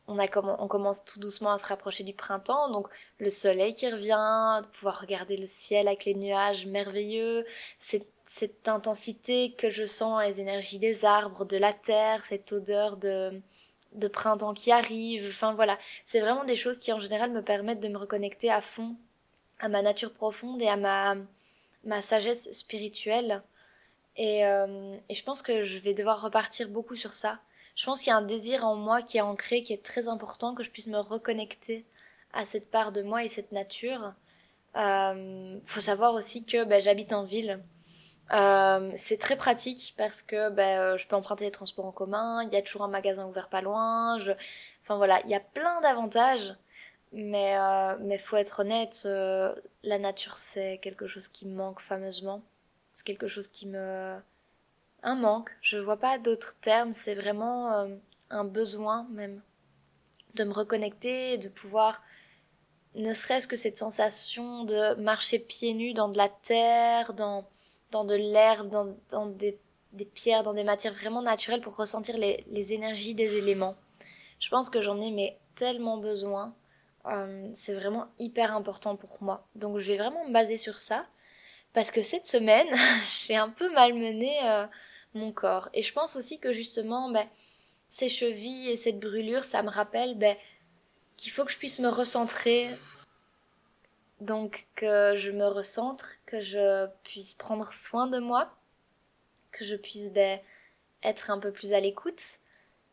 on, 0.08 0.18
a, 0.18 0.26
on 0.60 0.68
commence 0.68 1.06
tout 1.06 1.20
doucement 1.20 1.52
à 1.52 1.60
se 1.60 1.66
rapprocher 1.68 2.04
du 2.04 2.14
printemps, 2.14 2.72
donc 2.72 2.88
le 3.20 3.30
soleil 3.30 3.76
qui 3.76 3.88
revient, 3.90 4.64
pouvoir 4.72 5.00
regarder 5.00 5.38
le 5.38 5.46
ciel 5.46 5.88
avec 5.88 6.06
les 6.06 6.16
nuages 6.16 6.66
merveilleux, 6.66 7.46
c'est 7.78 8.08
cette 8.32 8.70
intensité 8.70 9.52
que 9.58 9.70
je 9.70 9.86
sens 9.86 10.24
les 10.24 10.40
énergies 10.40 10.80
des 10.80 11.04
arbres, 11.04 11.44
de 11.44 11.58
la 11.58 11.74
terre, 11.74 12.24
cette 12.24 12.54
odeur 12.54 12.96
de, 12.96 13.42
de 13.92 14.08
printemps 14.08 14.54
qui 14.54 14.72
arrive. 14.72 15.28
Enfin 15.28 15.54
voilà, 15.54 15.78
c'est 16.06 16.22
vraiment 16.22 16.46
des 16.46 16.56
choses 16.56 16.80
qui 16.80 16.94
en 16.94 17.00
général 17.00 17.32
me 17.32 17.42
permettent 17.42 17.82
de 17.82 17.90
me 17.90 17.98
reconnecter 17.98 18.50
à 18.50 18.62
fond 18.62 18.96
à 19.60 19.68
ma 19.68 19.82
nature 19.82 20.14
profonde 20.14 20.62
et 20.62 20.70
à 20.70 20.78
ma, 20.78 21.18
ma 21.84 22.02
sagesse 22.02 22.50
spirituelle. 22.54 23.44
Et, 24.16 24.46
euh, 24.46 24.96
et 25.10 25.14
je 25.14 25.24
pense 25.26 25.42
que 25.42 25.64
je 25.64 25.80
vais 25.80 25.94
devoir 25.94 26.22
repartir 26.22 26.70
beaucoup 26.70 26.96
sur 26.96 27.14
ça. 27.14 27.42
Je 27.76 27.86
pense 27.86 28.00
qu'il 28.00 28.12
y 28.12 28.14
a 28.14 28.18
un 28.18 28.22
désir 28.22 28.66
en 28.66 28.78
moi 28.78 29.02
qui 29.02 29.18
est 29.18 29.22
ancré, 29.22 29.62
qui 29.62 29.74
est 29.74 29.84
très 29.84 30.08
important, 30.08 30.56
que 30.56 30.64
je 30.64 30.72
puisse 30.72 30.88
me 30.88 31.00
reconnecter 31.00 31.84
à 32.32 32.46
cette 32.46 32.72
part 32.72 32.94
de 32.94 33.02
moi 33.02 33.26
et 33.26 33.30
cette 33.30 33.52
nature. 33.52 34.14
Euh, 34.78 35.60
faut 35.66 35.82
savoir 35.82 36.14
aussi 36.14 36.46
que 36.46 36.64
ben, 36.64 36.82
j'habite 36.82 37.12
en 37.12 37.26
ville 37.26 37.62
euh, 38.34 38.92
c'est 38.96 39.18
très 39.18 39.36
pratique 39.36 39.94
parce 39.98 40.22
que 40.22 40.50
ben, 40.50 40.80
euh, 40.80 40.98
je 40.98 41.08
peux 41.08 41.16
emprunter 41.16 41.46
les 41.46 41.52
transports 41.52 41.86
en 41.86 41.92
commun, 41.92 42.44
il 42.44 42.54
y 42.54 42.56
a 42.56 42.62
toujours 42.62 42.84
un 42.84 42.88
magasin 42.88 43.26
ouvert 43.28 43.50
pas 43.50 43.62
loin, 43.62 44.18
enfin 44.82 44.98
voilà, 44.98 45.20
il 45.26 45.30
y 45.30 45.36
a 45.36 45.40
plein 45.40 45.82
d'avantages, 45.82 46.56
mais 47.12 47.58
euh, 47.58 47.98
mais 48.02 48.18
faut 48.18 48.38
être 48.38 48.62
honnête, 48.62 49.04
euh, 49.06 49.54
la 49.84 50.00
nature 50.00 50.38
c'est 50.38 50.80
quelque 50.82 51.08
chose 51.08 51.28
qui 51.28 51.46
me 51.48 51.56
manque 51.56 51.82
fameusement, 51.82 52.44
c'est 52.94 53.06
quelque 53.06 53.28
chose 53.28 53.48
qui 53.48 53.68
me 53.68 54.16
un 55.04 55.16
manque, 55.16 55.52
je 55.62 55.78
vois 55.78 55.98
pas 55.98 56.18
d'autres 56.20 56.56
termes, 56.62 56.94
c'est 56.94 57.16
vraiment 57.16 57.88
un 58.30 58.46
besoin 58.46 59.08
même 59.12 59.42
de 60.36 60.44
me 60.44 60.54
reconnecter, 60.54 61.38
de 61.38 61.50
pouvoir 61.50 62.02
ne 62.96 63.14
serait-ce 63.14 63.48
que 63.48 63.56
cette 63.56 63.78
sensation 63.78 64.64
de 64.66 64.96
marcher 64.96 65.40
pieds 65.40 65.74
nus 65.74 65.94
dans 65.94 66.10
de 66.10 66.18
la 66.18 66.30
terre, 66.30 67.14
dans 67.14 67.48
dans 67.92 68.06
de 68.06 68.16
l'herbe, 68.16 68.70
dans, 68.70 68.96
dans 69.10 69.26
des, 69.28 69.60
des, 69.94 70.06
pierres, 70.06 70.44
dans 70.44 70.54
des 70.54 70.64
matières 70.64 70.94
vraiment 70.94 71.22
naturelles 71.22 71.62
pour 71.62 71.76
ressentir 71.76 72.18
les, 72.18 72.44
les 72.48 72.74
énergies 72.74 73.16
des 73.16 73.38
éléments. 73.38 73.76
Je 74.40 74.50
pense 74.50 74.70
que 74.70 74.82
j'en 74.82 75.00
ai 75.00 75.12
mais 75.12 75.38
tellement 75.56 75.98
besoin. 75.98 76.56
Euh, 77.06 77.50
c'est 77.54 77.74
vraiment 77.74 78.08
hyper 78.20 78.56
important 78.56 78.96
pour 78.96 79.18
moi. 79.22 79.48
Donc 79.56 79.78
je 79.78 79.92
vais 79.92 79.98
vraiment 79.98 80.28
me 80.28 80.34
baser 80.34 80.58
sur 80.58 80.78
ça. 80.78 81.06
Parce 81.74 81.92
que 81.92 82.02
cette 82.04 82.28
semaine, 82.28 82.68
j'ai 83.26 83.36
un 83.36 83.50
peu 83.50 83.72
malmené 83.74 84.38
euh, 84.44 84.66
mon 85.14 85.32
corps. 85.32 85.70
Et 85.74 85.84
je 85.84 85.94
pense 85.94 86.16
aussi 86.16 86.40
que 86.40 86.54
justement, 86.54 87.10
ben, 87.12 87.28
ces 87.88 88.10
chevilles 88.10 88.70
et 88.70 88.78
cette 88.78 89.00
brûlure, 89.00 89.44
ça 89.44 89.64
me 89.64 89.70
rappelle 89.70 90.18
ben, 90.18 90.36
qu'il 91.18 91.32
faut 91.32 91.46
que 91.46 91.52
je 91.52 91.58
puisse 91.58 91.80
me 91.80 91.90
recentrer. 91.90 92.70
Donc 94.22 94.68
que 94.76 95.16
je 95.16 95.32
me 95.32 95.48
recentre, 95.48 96.06
que 96.28 96.40
je 96.40 96.88
puisse 97.04 97.34
prendre 97.34 97.74
soin 97.74 98.06
de 98.06 98.20
moi, 98.20 98.56
que 99.52 99.66
je 99.66 99.76
puisse 99.76 100.12
ben, 100.12 100.40
être 101.04 101.32
un 101.32 101.40
peu 101.40 101.52
plus 101.52 101.74
à 101.74 101.80
l'écoute. 101.80 102.22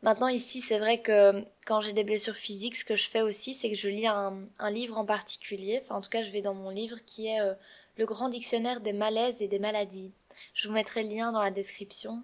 Maintenant 0.02 0.28
ici, 0.28 0.62
c'est 0.62 0.78
vrai 0.78 1.02
que 1.02 1.44
quand 1.66 1.82
j'ai 1.82 1.92
des 1.92 2.04
blessures 2.04 2.34
physiques, 2.34 2.76
ce 2.76 2.84
que 2.84 2.96
je 2.96 3.08
fais 3.08 3.20
aussi, 3.20 3.52
c'est 3.52 3.70
que 3.70 3.76
je 3.76 3.90
lis 3.90 4.06
un, 4.06 4.48
livre 4.70 4.96
en 4.96 5.04
particulier. 5.04 5.80
Enfin, 5.82 5.96
en 5.96 6.00
tout 6.00 6.08
cas, 6.08 6.22
je 6.22 6.30
vais 6.30 6.40
dans 6.40 6.54
mon 6.54 6.70
livre 6.70 6.98
qui 7.04 7.26
est 7.28 7.42
euh, 7.42 7.52
le 7.96 8.06
grand 8.06 8.30
dictionnaire 8.30 8.80
des 8.80 8.94
malaises 8.94 9.42
et 9.42 9.48
des 9.48 9.58
maladies. 9.58 10.12
Je 10.54 10.68
vous 10.68 10.74
mettrai 10.74 11.02
le 11.02 11.10
lien 11.10 11.32
dans 11.32 11.42
la 11.42 11.50
description. 11.50 12.22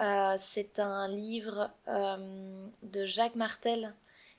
Euh, 0.00 0.36
c'est 0.38 0.78
un 0.78 1.08
livre 1.08 1.70
euh, 1.88 2.66
de 2.82 3.04
Jacques 3.04 3.34
Martel 3.34 3.92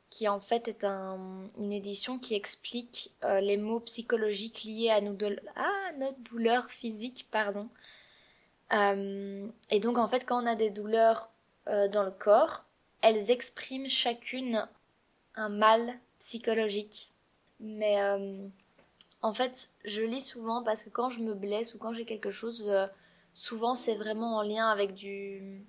qui 0.09 0.27
en 0.27 0.39
fait 0.39 0.67
est 0.67 0.85
une 0.85 1.73
édition 1.73 2.17
qui 2.19 2.35
explique 2.35 3.11
les 3.23 3.57
mots 3.57 3.81
psychologiques 3.81 4.63
liés 4.63 4.89
à, 4.89 5.01
nous 5.01 5.17
à 5.55 5.91
notre 5.99 6.21
douleur 6.21 6.69
physique. 6.69 7.27
Pardon. 7.31 7.69
et 8.71 9.79
donc 9.81 9.97
en 9.97 10.07
fait 10.07 10.25
quand 10.25 10.41
on 10.41 10.45
a 10.45 10.55
des 10.55 10.69
douleurs 10.69 11.29
dans 11.65 12.03
le 12.03 12.11
corps, 12.11 12.63
elles 13.01 13.31
expriment 13.31 13.89
chacune 13.89 14.67
un 15.35 15.49
mal 15.49 15.99
psychologique. 16.19 17.13
Mais 17.59 18.01
euh, 18.01 18.47
en 19.21 19.33
fait, 19.33 19.69
je 19.85 20.01
lis 20.01 20.21
souvent 20.21 20.63
parce 20.63 20.83
que 20.83 20.89
quand 20.89 21.09
je 21.09 21.21
me 21.21 21.33
blesse 21.33 21.73
ou 21.73 21.77
quand 21.77 21.93
j'ai 21.93 22.05
quelque 22.05 22.29
chose, 22.29 22.65
euh, 22.67 22.87
souvent 23.33 23.75
c'est 23.75 23.95
vraiment 23.95 24.37
en 24.37 24.41
lien 24.41 24.67
avec 24.69 24.93
du. 24.93 25.65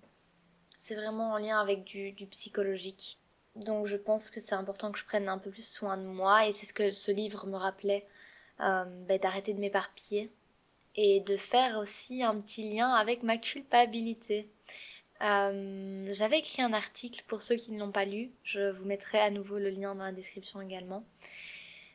C'est 0.78 0.94
vraiment 0.94 1.32
en 1.32 1.38
lien 1.38 1.60
avec 1.60 1.84
du, 1.84 2.14
psychologique. 2.30 3.18
Donc 3.56 3.86
je 3.86 3.96
pense 3.96 4.30
que 4.30 4.40
c'est 4.40 4.54
important 4.54 4.92
que 4.92 4.98
je 4.98 5.04
prenne 5.04 5.28
un 5.28 5.38
peu 5.38 5.50
plus 5.50 5.66
soin 5.66 5.96
de 5.96 6.04
moi 6.04 6.46
et 6.46 6.52
c'est 6.52 6.66
ce 6.66 6.72
que 6.72 6.90
ce 6.90 7.10
livre 7.10 7.46
me 7.46 7.56
rappelait, 7.56 8.06
euh, 8.60 8.84
ben, 8.84 9.18
d'arrêter 9.18 9.54
de 9.54 9.60
m'éparpiller 9.60 10.30
et 10.94 11.20
de 11.20 11.36
faire 11.36 11.78
aussi 11.78 12.22
un 12.22 12.36
petit 12.38 12.74
lien 12.74 12.88
avec 12.90 13.22
ma 13.22 13.36
culpabilité. 13.36 14.48
Euh, 15.22 16.08
j'avais 16.12 16.38
écrit 16.38 16.62
un 16.62 16.72
article 16.72 17.24
pour 17.26 17.42
ceux 17.42 17.56
qui 17.56 17.72
ne 17.72 17.80
l'ont 17.80 17.90
pas 17.90 18.04
lu, 18.04 18.30
je 18.44 18.70
vous 18.70 18.84
mettrai 18.84 19.18
à 19.18 19.30
nouveau 19.30 19.58
le 19.58 19.70
lien 19.70 19.94
dans 19.94 20.04
la 20.04 20.12
description 20.12 20.60
également. 20.60 21.04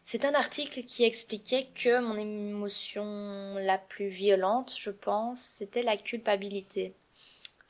C'est 0.04 0.26
un 0.26 0.34
article 0.34 0.84
qui 0.84 1.06
expliquait 1.06 1.68
que 1.74 2.02
mon 2.02 2.18
émotion 2.18 3.56
la 3.60 3.78
plus 3.78 4.08
violente, 4.08 4.76
je 4.78 4.90
pense, 4.90 5.40
c'était 5.40 5.84
la 5.84 5.96
culpabilité. 5.96 6.94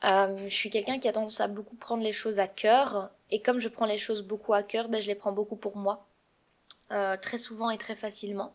Euh, 0.04 0.48
je 0.48 0.54
suis 0.54 0.68
quelqu'un 0.68 0.98
qui 0.98 1.08
a 1.08 1.12
tendance 1.12 1.40
à 1.40 1.46
beaucoup 1.46 1.76
prendre 1.76 2.02
les 2.02 2.12
choses 2.12 2.40
à 2.40 2.48
cœur, 2.48 3.10
et 3.34 3.40
comme 3.40 3.58
je 3.58 3.68
prends 3.68 3.84
les 3.84 3.98
choses 3.98 4.22
beaucoup 4.22 4.54
à 4.54 4.62
cœur, 4.62 4.88
ben, 4.88 5.02
je 5.02 5.08
les 5.08 5.16
prends 5.16 5.32
beaucoup 5.32 5.56
pour 5.56 5.76
moi, 5.76 6.06
euh, 6.92 7.16
très 7.16 7.36
souvent 7.36 7.68
et 7.68 7.78
très 7.78 7.96
facilement. 7.96 8.54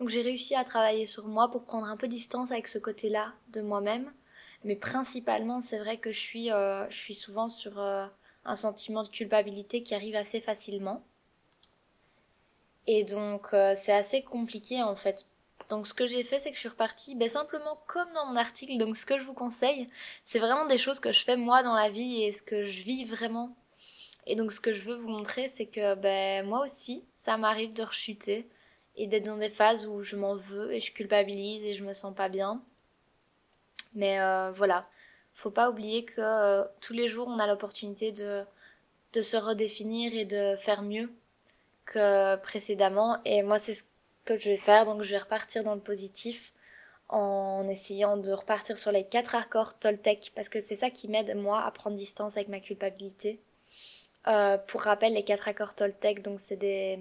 Donc 0.00 0.08
j'ai 0.08 0.22
réussi 0.22 0.54
à 0.54 0.64
travailler 0.64 1.04
sur 1.04 1.26
moi 1.28 1.50
pour 1.50 1.66
prendre 1.66 1.86
un 1.86 1.98
peu 1.98 2.08
distance 2.08 2.50
avec 2.50 2.68
ce 2.68 2.78
côté-là 2.78 3.34
de 3.48 3.60
moi-même, 3.60 4.10
mais 4.64 4.76
principalement, 4.76 5.60
c'est 5.60 5.78
vrai 5.78 5.98
que 5.98 6.10
je 6.10 6.18
suis, 6.18 6.50
euh, 6.50 6.88
je 6.88 6.96
suis 6.96 7.14
souvent 7.14 7.50
sur 7.50 7.78
euh, 7.78 8.06
un 8.46 8.56
sentiment 8.56 9.02
de 9.02 9.08
culpabilité 9.08 9.82
qui 9.82 9.94
arrive 9.94 10.16
assez 10.16 10.40
facilement. 10.40 11.02
Et 12.86 13.04
donc, 13.04 13.48
c'est 13.50 13.92
assez 13.92 14.22
compliqué 14.22 14.82
en 14.82 14.96
fait. 14.96 15.26
Donc, 15.68 15.86
ce 15.86 15.92
que 15.92 16.06
j'ai 16.06 16.24
fait, 16.24 16.40
c'est 16.40 16.48
que 16.48 16.54
je 16.54 16.60
suis 16.60 16.68
repartie 16.70 17.14
ben, 17.14 17.28
simplement 17.28 17.78
comme 17.88 18.10
dans 18.14 18.24
mon 18.24 18.36
article. 18.36 18.78
Donc, 18.78 18.96
ce 18.96 19.04
que 19.04 19.18
je 19.18 19.24
vous 19.24 19.34
conseille, 19.34 19.88
c'est 20.22 20.38
vraiment 20.38 20.64
des 20.64 20.78
choses 20.78 21.00
que 21.00 21.12
je 21.12 21.22
fais 21.24 21.36
moi 21.36 21.62
dans 21.62 21.74
la 21.74 21.90
vie 21.90 22.22
et 22.24 22.32
ce 22.32 22.42
que 22.42 22.64
je 22.64 22.82
vis 22.84 23.04
vraiment. 23.04 23.54
Et 24.26 24.36
donc, 24.36 24.52
ce 24.52 24.60
que 24.60 24.72
je 24.72 24.84
veux 24.84 24.94
vous 24.94 25.08
montrer, 25.08 25.48
c'est 25.48 25.66
que 25.66 25.94
ben, 25.96 26.46
moi 26.46 26.64
aussi, 26.64 27.04
ça 27.16 27.36
m'arrive 27.36 27.72
de 27.72 27.82
rechuter 27.82 28.48
et 28.96 29.06
d'être 29.06 29.26
dans 29.26 29.36
des 29.36 29.50
phases 29.50 29.86
où 29.86 30.02
je 30.02 30.16
m'en 30.16 30.36
veux 30.36 30.72
et 30.72 30.80
je 30.80 30.92
culpabilise 30.92 31.64
et 31.64 31.74
je 31.74 31.84
me 31.84 31.92
sens 31.92 32.14
pas 32.14 32.28
bien. 32.28 32.62
Mais 33.94 34.20
euh, 34.20 34.50
voilà, 34.52 34.88
faut 35.34 35.50
pas 35.50 35.70
oublier 35.70 36.04
que 36.04 36.20
euh, 36.20 36.64
tous 36.80 36.92
les 36.92 37.08
jours 37.08 37.28
on 37.28 37.38
a 37.38 37.46
l'opportunité 37.46 38.12
de, 38.12 38.44
de 39.12 39.22
se 39.22 39.36
redéfinir 39.36 40.14
et 40.14 40.24
de 40.24 40.56
faire 40.56 40.82
mieux 40.82 41.12
que 41.84 42.36
précédemment. 42.36 43.18
Et 43.24 43.42
moi 43.42 43.58
c'est 43.58 43.74
ce 43.74 43.84
que 44.24 44.38
je 44.38 44.50
vais 44.50 44.56
faire, 44.56 44.84
donc 44.86 45.02
je 45.02 45.10
vais 45.10 45.18
repartir 45.18 45.64
dans 45.64 45.74
le 45.74 45.80
positif 45.80 46.52
en 47.08 47.68
essayant 47.68 48.16
de 48.16 48.32
repartir 48.32 48.78
sur 48.78 48.90
les 48.90 49.04
quatre 49.04 49.34
accords 49.34 49.78
Toltec 49.78 50.32
parce 50.34 50.48
que 50.48 50.60
c'est 50.60 50.76
ça 50.76 50.90
qui 50.90 51.08
m'aide 51.08 51.36
moi 51.36 51.60
à 51.60 51.70
prendre 51.70 51.96
distance 51.96 52.36
avec 52.36 52.48
ma 52.48 52.60
culpabilité. 52.60 53.40
Euh, 54.26 54.58
pour 54.58 54.82
rappel, 54.82 55.12
les 55.14 55.24
quatre 55.24 55.48
accords 55.48 55.74
Toltec, 55.74 56.22
donc 56.22 56.40
c'est 56.40 56.56
des, 56.56 56.98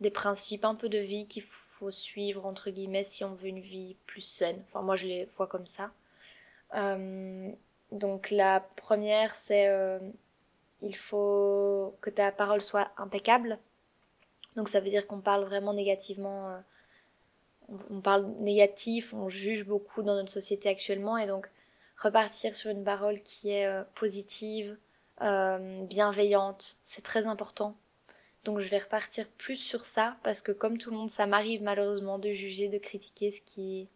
des 0.00 0.10
principes 0.10 0.64
un 0.64 0.74
peu 0.74 0.88
de 0.88 0.98
vie 0.98 1.26
qu'il 1.26 1.42
faut 1.42 1.90
suivre 1.90 2.46
entre 2.46 2.70
guillemets 2.70 3.04
si 3.04 3.24
on 3.24 3.34
veut 3.34 3.48
une 3.48 3.60
vie 3.60 3.96
plus 4.06 4.20
saine. 4.20 4.60
Enfin 4.64 4.82
moi 4.82 4.96
je 4.96 5.06
les 5.06 5.24
vois 5.26 5.46
comme 5.46 5.66
ça. 5.66 5.92
Euh, 6.74 7.50
donc 7.92 8.30
la 8.30 8.60
première, 8.60 9.34
c'est 9.34 9.68
euh, 9.68 9.98
il 10.80 10.96
faut 10.96 11.96
que 12.00 12.10
ta 12.10 12.32
parole 12.32 12.60
soit 12.60 12.90
impeccable. 12.96 13.58
Donc 14.56 14.68
ça 14.68 14.80
veut 14.80 14.90
dire 14.90 15.06
qu'on 15.06 15.20
parle 15.20 15.44
vraiment 15.44 15.72
négativement, 15.72 16.50
euh, 16.50 16.58
on, 17.90 18.00
parle 18.00 18.26
négatif, 18.40 19.14
on 19.14 19.28
juge 19.28 19.64
beaucoup 19.66 20.02
dans 20.02 20.14
notre 20.14 20.30
société 20.30 20.68
actuellement 20.68 21.16
et 21.18 21.26
donc 21.26 21.50
repartir 21.96 22.54
sur 22.54 22.70
une 22.70 22.84
parole 22.84 23.20
qui 23.20 23.50
est 23.50 23.68
positive, 23.94 24.76
bienveillante, 25.20 26.76
c'est 26.82 27.04
très 27.04 27.26
important. 27.26 27.76
Donc 28.44 28.60
je 28.60 28.68
vais 28.68 28.78
repartir 28.78 29.26
plus 29.38 29.56
sur 29.56 29.84
ça 29.84 30.16
parce 30.22 30.42
que 30.42 30.52
comme 30.52 30.78
tout 30.78 30.90
le 30.90 30.96
monde, 30.96 31.10
ça 31.10 31.26
m'arrive 31.26 31.62
malheureusement 31.62 32.18
de 32.18 32.30
juger, 32.32 32.68
de 32.68 32.78
critiquer 32.78 33.30
ce 33.30 33.40
qui 33.40 33.88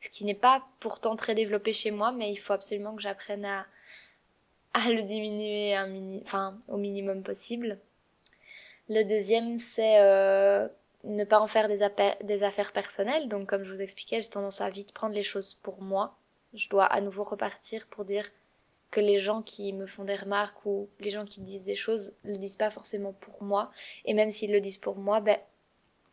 ce 0.00 0.10
qui 0.10 0.24
n'est 0.24 0.34
pas 0.34 0.62
pourtant 0.80 1.16
très 1.16 1.34
développé 1.34 1.72
chez 1.72 1.90
moi, 1.90 2.12
mais 2.12 2.30
il 2.30 2.36
faut 2.36 2.52
absolument 2.52 2.94
que 2.94 3.02
j'apprenne 3.02 3.44
à, 3.44 3.66
à 4.74 4.90
le 4.90 5.02
diminuer 5.02 5.74
un 5.74 5.86
mini, 5.86 6.22
enfin, 6.24 6.58
au 6.68 6.76
minimum 6.76 7.22
possible. 7.22 7.78
Le 8.88 9.02
deuxième, 9.02 9.58
c'est 9.58 10.00
euh, 10.00 10.68
ne 11.04 11.24
pas 11.24 11.40
en 11.40 11.46
faire 11.46 11.68
des 11.68 12.42
affaires 12.42 12.72
personnelles. 12.72 13.28
Donc, 13.28 13.48
comme 13.48 13.64
je 13.64 13.72
vous 13.72 13.82
expliquais, 13.82 14.20
j'ai 14.20 14.28
tendance 14.28 14.60
à 14.60 14.70
vite 14.70 14.92
prendre 14.92 15.14
les 15.14 15.22
choses 15.22 15.54
pour 15.62 15.82
moi. 15.82 16.16
Je 16.54 16.68
dois 16.68 16.84
à 16.84 17.00
nouveau 17.00 17.24
repartir 17.24 17.86
pour 17.88 18.04
dire 18.04 18.28
que 18.96 19.00
les 19.02 19.18
gens 19.18 19.42
qui 19.42 19.74
me 19.74 19.84
font 19.84 20.04
des 20.04 20.16
remarques 20.16 20.64
ou 20.64 20.88
les 21.00 21.10
gens 21.10 21.26
qui 21.26 21.42
disent 21.42 21.64
des 21.64 21.74
choses 21.74 22.16
le 22.24 22.38
disent 22.38 22.56
pas 22.56 22.70
forcément 22.70 23.12
pour 23.12 23.42
moi. 23.42 23.70
Et 24.06 24.14
même 24.14 24.30
s'ils 24.30 24.52
le 24.52 24.58
disent 24.58 24.78
pour 24.78 24.96
moi, 24.96 25.20
ben, 25.20 25.36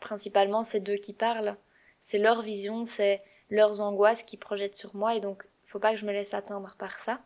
principalement, 0.01 0.65
c'est 0.65 0.81
d'eux 0.81 0.97
qui 0.97 1.13
parlent. 1.13 1.55
C'est 2.01 2.17
leur 2.17 2.41
vision, 2.41 2.83
c'est 2.83 3.21
leurs 3.49 3.79
angoisses 3.79 4.23
qui 4.23 4.35
projettent 4.35 4.75
sur 4.75 4.97
moi 4.97 5.15
et 5.15 5.21
donc 5.21 5.47
faut 5.63 5.79
pas 5.79 5.93
que 5.93 5.97
je 5.97 6.05
me 6.05 6.11
laisse 6.11 6.33
atteindre 6.33 6.75
par 6.77 6.99
ça. 6.99 7.21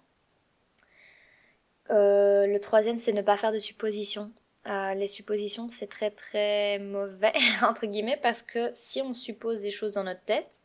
Euh, 1.90 2.46
le 2.46 2.60
troisième, 2.60 3.00
c'est 3.00 3.14
ne 3.14 3.24
pas 3.24 3.36
faire 3.36 3.52
de 3.52 3.58
suppositions. 3.58 4.32
Euh, 4.68 4.94
les 4.94 5.08
suppositions, 5.08 5.70
c'est 5.70 5.88
très 5.88 6.12
très 6.12 6.78
mauvais, 6.78 7.34
entre 7.64 7.88
guillemets, 7.88 8.20
parce 8.22 8.44
que 8.44 8.70
si 8.76 9.02
on 9.02 9.16
suppose 9.16 9.62
des 9.62 9.72
choses 9.72 9.96
dans 9.96 10.04
notre 10.04 10.24
tête, 10.24 10.62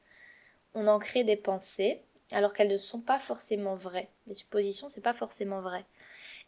on 0.75 0.87
en 0.87 0.99
crée 0.99 1.25
des 1.25 1.37
pensées, 1.37 2.02
alors 2.32 2.52
qu'elles 2.52 2.68
ne 2.68 2.76
sont 2.76 3.00
pas 3.00 3.18
forcément 3.18 3.74
vraies. 3.74 4.08
Les 4.26 4.34
suppositions, 4.34 4.88
c'est 4.88 5.00
pas 5.00 5.12
forcément 5.12 5.60
vrai. 5.60 5.84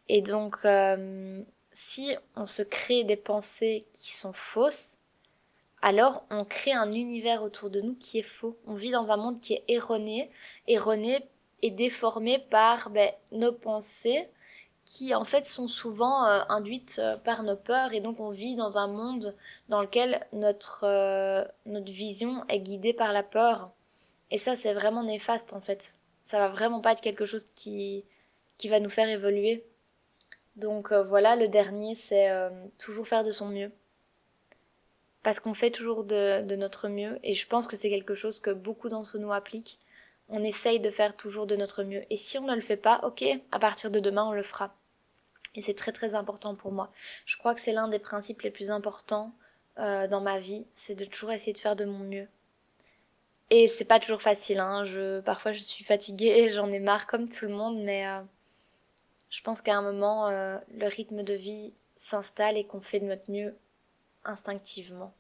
Et 0.09 0.23
donc, 0.23 0.57
euh, 0.65 1.43
si 1.71 2.15
on 2.37 2.47
se 2.47 2.63
crée 2.63 3.05
des 3.05 3.17
pensées 3.17 3.87
qui 3.93 4.13
sont 4.13 4.33
fausses, 4.33 4.99
alors 5.83 6.25
on 6.31 6.45
crée 6.45 6.73
un 6.73 6.93
univers 6.93 7.43
autour 7.43 7.71
de 7.71 7.81
nous 7.81 7.95
qui 7.95 8.19
est 8.19 8.23
faux. 8.23 8.57
On 8.67 8.75
vit 8.75 8.91
dans 8.91 9.11
un 9.11 9.17
monde 9.17 9.41
qui 9.41 9.55
est 9.55 9.65
erroné, 9.69 10.31
erroné 10.67 11.29
et 11.63 11.71
déformé 11.71 12.39
par 12.39 12.91
ben, 12.91 13.11
nos 13.33 13.53
pensées 13.53 14.29
qui 14.87 15.15
en 15.15 15.25
fait 15.25 15.47
sont 15.47 15.69
souvent 15.69 16.27
euh, 16.27 16.41
induites 16.51 17.01
euh, 17.03 17.17
par 17.17 17.43
nos 17.43 17.57
peurs 17.57 17.95
et 17.95 18.01
donc 18.01 18.21
on 18.21 18.29
vit 18.29 18.55
dans 18.55 18.77
un 18.77 18.87
monde 18.87 19.35
dans 19.71 19.81
lequel 19.81 20.27
notre, 20.35 20.85
notre 21.65 21.91
vision 21.91 22.45
est 22.49 22.61
guidée 22.61 22.93
par 22.93 23.13
la 23.13 23.23
peur. 23.23 23.71
Et 24.35 24.39
ça 24.39 24.57
c'est 24.57 24.75
vraiment 24.75 25.05
néfaste 25.05 25.53
en 25.53 25.61
fait. 25.61 25.95
Ça 26.25 26.41
va 26.41 26.49
vraiment 26.49 26.81
pas 26.81 26.91
être 26.91 27.01
quelque 27.01 27.25
chose 27.25 27.45
qui, 27.55 28.05
qui 28.59 28.69
va 28.69 28.81
nous 28.81 28.91
faire 28.91 29.09
évoluer. 29.09 29.65
Donc 30.57 30.93
voilà, 30.93 31.37
le 31.37 31.47
dernier 31.47 31.95
c'est 31.95 32.29
toujours 32.77 33.07
faire 33.07 33.23
de 33.23 33.31
son 33.31 33.47
mieux 33.47 33.71
parce 35.23 35.39
qu'on 35.39 35.55
fait 35.55 35.71
toujours 35.71 36.03
de, 36.03 36.55
notre 36.57 36.89
mieux 36.89 37.21
et 37.23 37.33
je 37.33 37.47
pense 37.47 37.69
que 37.69 37.77
c'est 37.77 37.91
quelque 37.91 38.17
chose 38.17 38.41
que 38.41 38.51
beaucoup 38.51 38.89
d'entre 38.89 39.19
nous 39.19 39.33
appliquent. 39.33 39.79
On 40.29 40.43
essaye 40.43 40.81
de 40.81 40.91
faire 40.91 41.17
toujours 41.17 41.47
de 41.47 41.55
notre 41.55 41.85
mieux 41.85 42.03
et 42.11 42.17
si 42.17 42.37
on 42.37 42.47
ne 42.47 42.57
le 42.57 42.61
fait 42.61 42.77
pas, 42.77 42.99
ok, 43.05 43.25
à 43.53 43.61
partir 43.61 43.93
de 43.93 44.01
demain 44.01 44.25
on 44.25 44.33
le 44.33 44.43
fera. 44.43 44.75
Et 45.55 45.63
c'est 45.63 45.75
très 45.75 45.93
très 45.93 46.17
important 46.17 46.57
pour 46.57 46.73
moi. 46.73 46.91
Je 47.25 47.37
crois 47.37 47.55
que 47.55 47.61
c'est 47.61 47.73
l'un 47.73 47.87
des 47.87 48.01
principes 48.01 48.43
les 48.43 48.51
plus 48.51 48.73
importants 48.73 49.33
euh, 49.79 50.09
dans 50.09 50.21
ma 50.21 50.41
vie, 50.41 50.67
c'est 50.73 50.97
de 50.97 51.05
toujours 51.05 51.31
essayer 51.31 51.53
de 51.53 51.59
faire 51.59 51.77
de 51.77 51.85
mon 51.85 52.01
mieux. 52.01 52.27
Et 53.51 53.69
c'est 53.69 53.85
pas 53.85 54.01
toujours 54.01 54.23
facile, 54.23 54.59
hein. 54.59 54.85
Je, 54.85 55.21
parfois 55.21 55.53
je 55.53 55.61
suis 55.61 55.85
fatiguée, 55.85 56.51
j'en 56.51 56.71
ai 56.71 56.81
marre 56.81 57.07
comme 57.07 57.29
tout 57.29 57.47
le 57.47 57.55
monde, 57.55 57.83
mais 57.83 58.07
euh, 58.07 58.21
je 59.31 59.43
pense 59.43 59.61
qu'à 59.61 59.77
un 59.77 59.83
moment, 59.83 60.29
euh, 60.29 60.59
le 60.75 60.87
rythme 60.87 61.23
de 61.23 61.35
vie 61.35 61.75
s'installe 61.95 62.57
et 62.57 62.65
qu'on 62.65 62.81
fait 62.81 63.01
de 63.01 63.07
notre 63.07 63.31
mieux 63.31 63.55
instinctivement. 64.25 65.13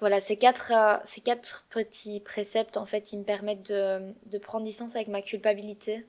Voilà, 0.00 0.20
ces 0.20 0.36
quatre, 0.36 0.72
euh, 0.74 0.98
ces 1.04 1.20
quatre 1.20 1.66
petits 1.70 2.20
préceptes, 2.20 2.76
en 2.76 2.86
fait, 2.86 3.12
ils 3.12 3.18
me 3.18 3.24
permettent 3.24 3.70
de, 3.70 4.14
de 4.26 4.38
prendre 4.38 4.64
distance 4.64 4.96
avec 4.96 5.08
ma 5.08 5.22
culpabilité. 5.22 6.06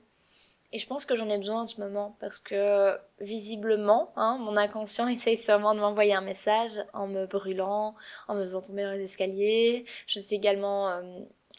Et 0.72 0.78
je 0.78 0.86
pense 0.86 1.06
que 1.06 1.14
j'en 1.14 1.28
ai 1.28 1.38
besoin 1.38 1.62
en 1.62 1.66
ce 1.66 1.80
moment 1.80 2.16
parce 2.20 2.40
que 2.40 2.98
visiblement, 3.20 4.12
hein, 4.16 4.36
mon 4.38 4.56
inconscient 4.56 5.08
essaye 5.08 5.36
sûrement 5.36 5.74
de 5.74 5.80
m'envoyer 5.80 6.14
un 6.14 6.20
message 6.20 6.72
en 6.92 7.06
me 7.06 7.26
brûlant, 7.26 7.94
en 8.28 8.34
me 8.34 8.42
faisant 8.42 8.60
tomber 8.60 8.82
dans 8.82 8.92
les 8.92 9.04
escaliers. 9.04 9.84
Je 10.06 10.18
me 10.18 10.22
suis 10.22 10.36
également 10.36 10.88
euh, 10.88 11.02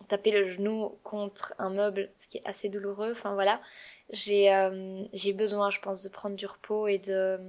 tapé 0.08 0.32
le 0.32 0.48
genou 0.48 0.98
contre 1.04 1.56
un 1.58 1.72
meuble, 1.72 2.12
ce 2.18 2.28
qui 2.28 2.38
est 2.38 2.46
assez 2.46 2.70
douloureux. 2.70 3.12
Enfin 3.12 3.34
voilà, 3.34 3.62
j'ai 4.12 4.54
euh, 4.54 5.04
besoin, 5.34 5.70
je 5.72 5.80
pense, 5.80 6.04
de 6.04 6.10
prendre 6.10 6.36
du 6.36 6.46
repos 6.46 6.88
et 6.88 7.00
de, 7.00 7.40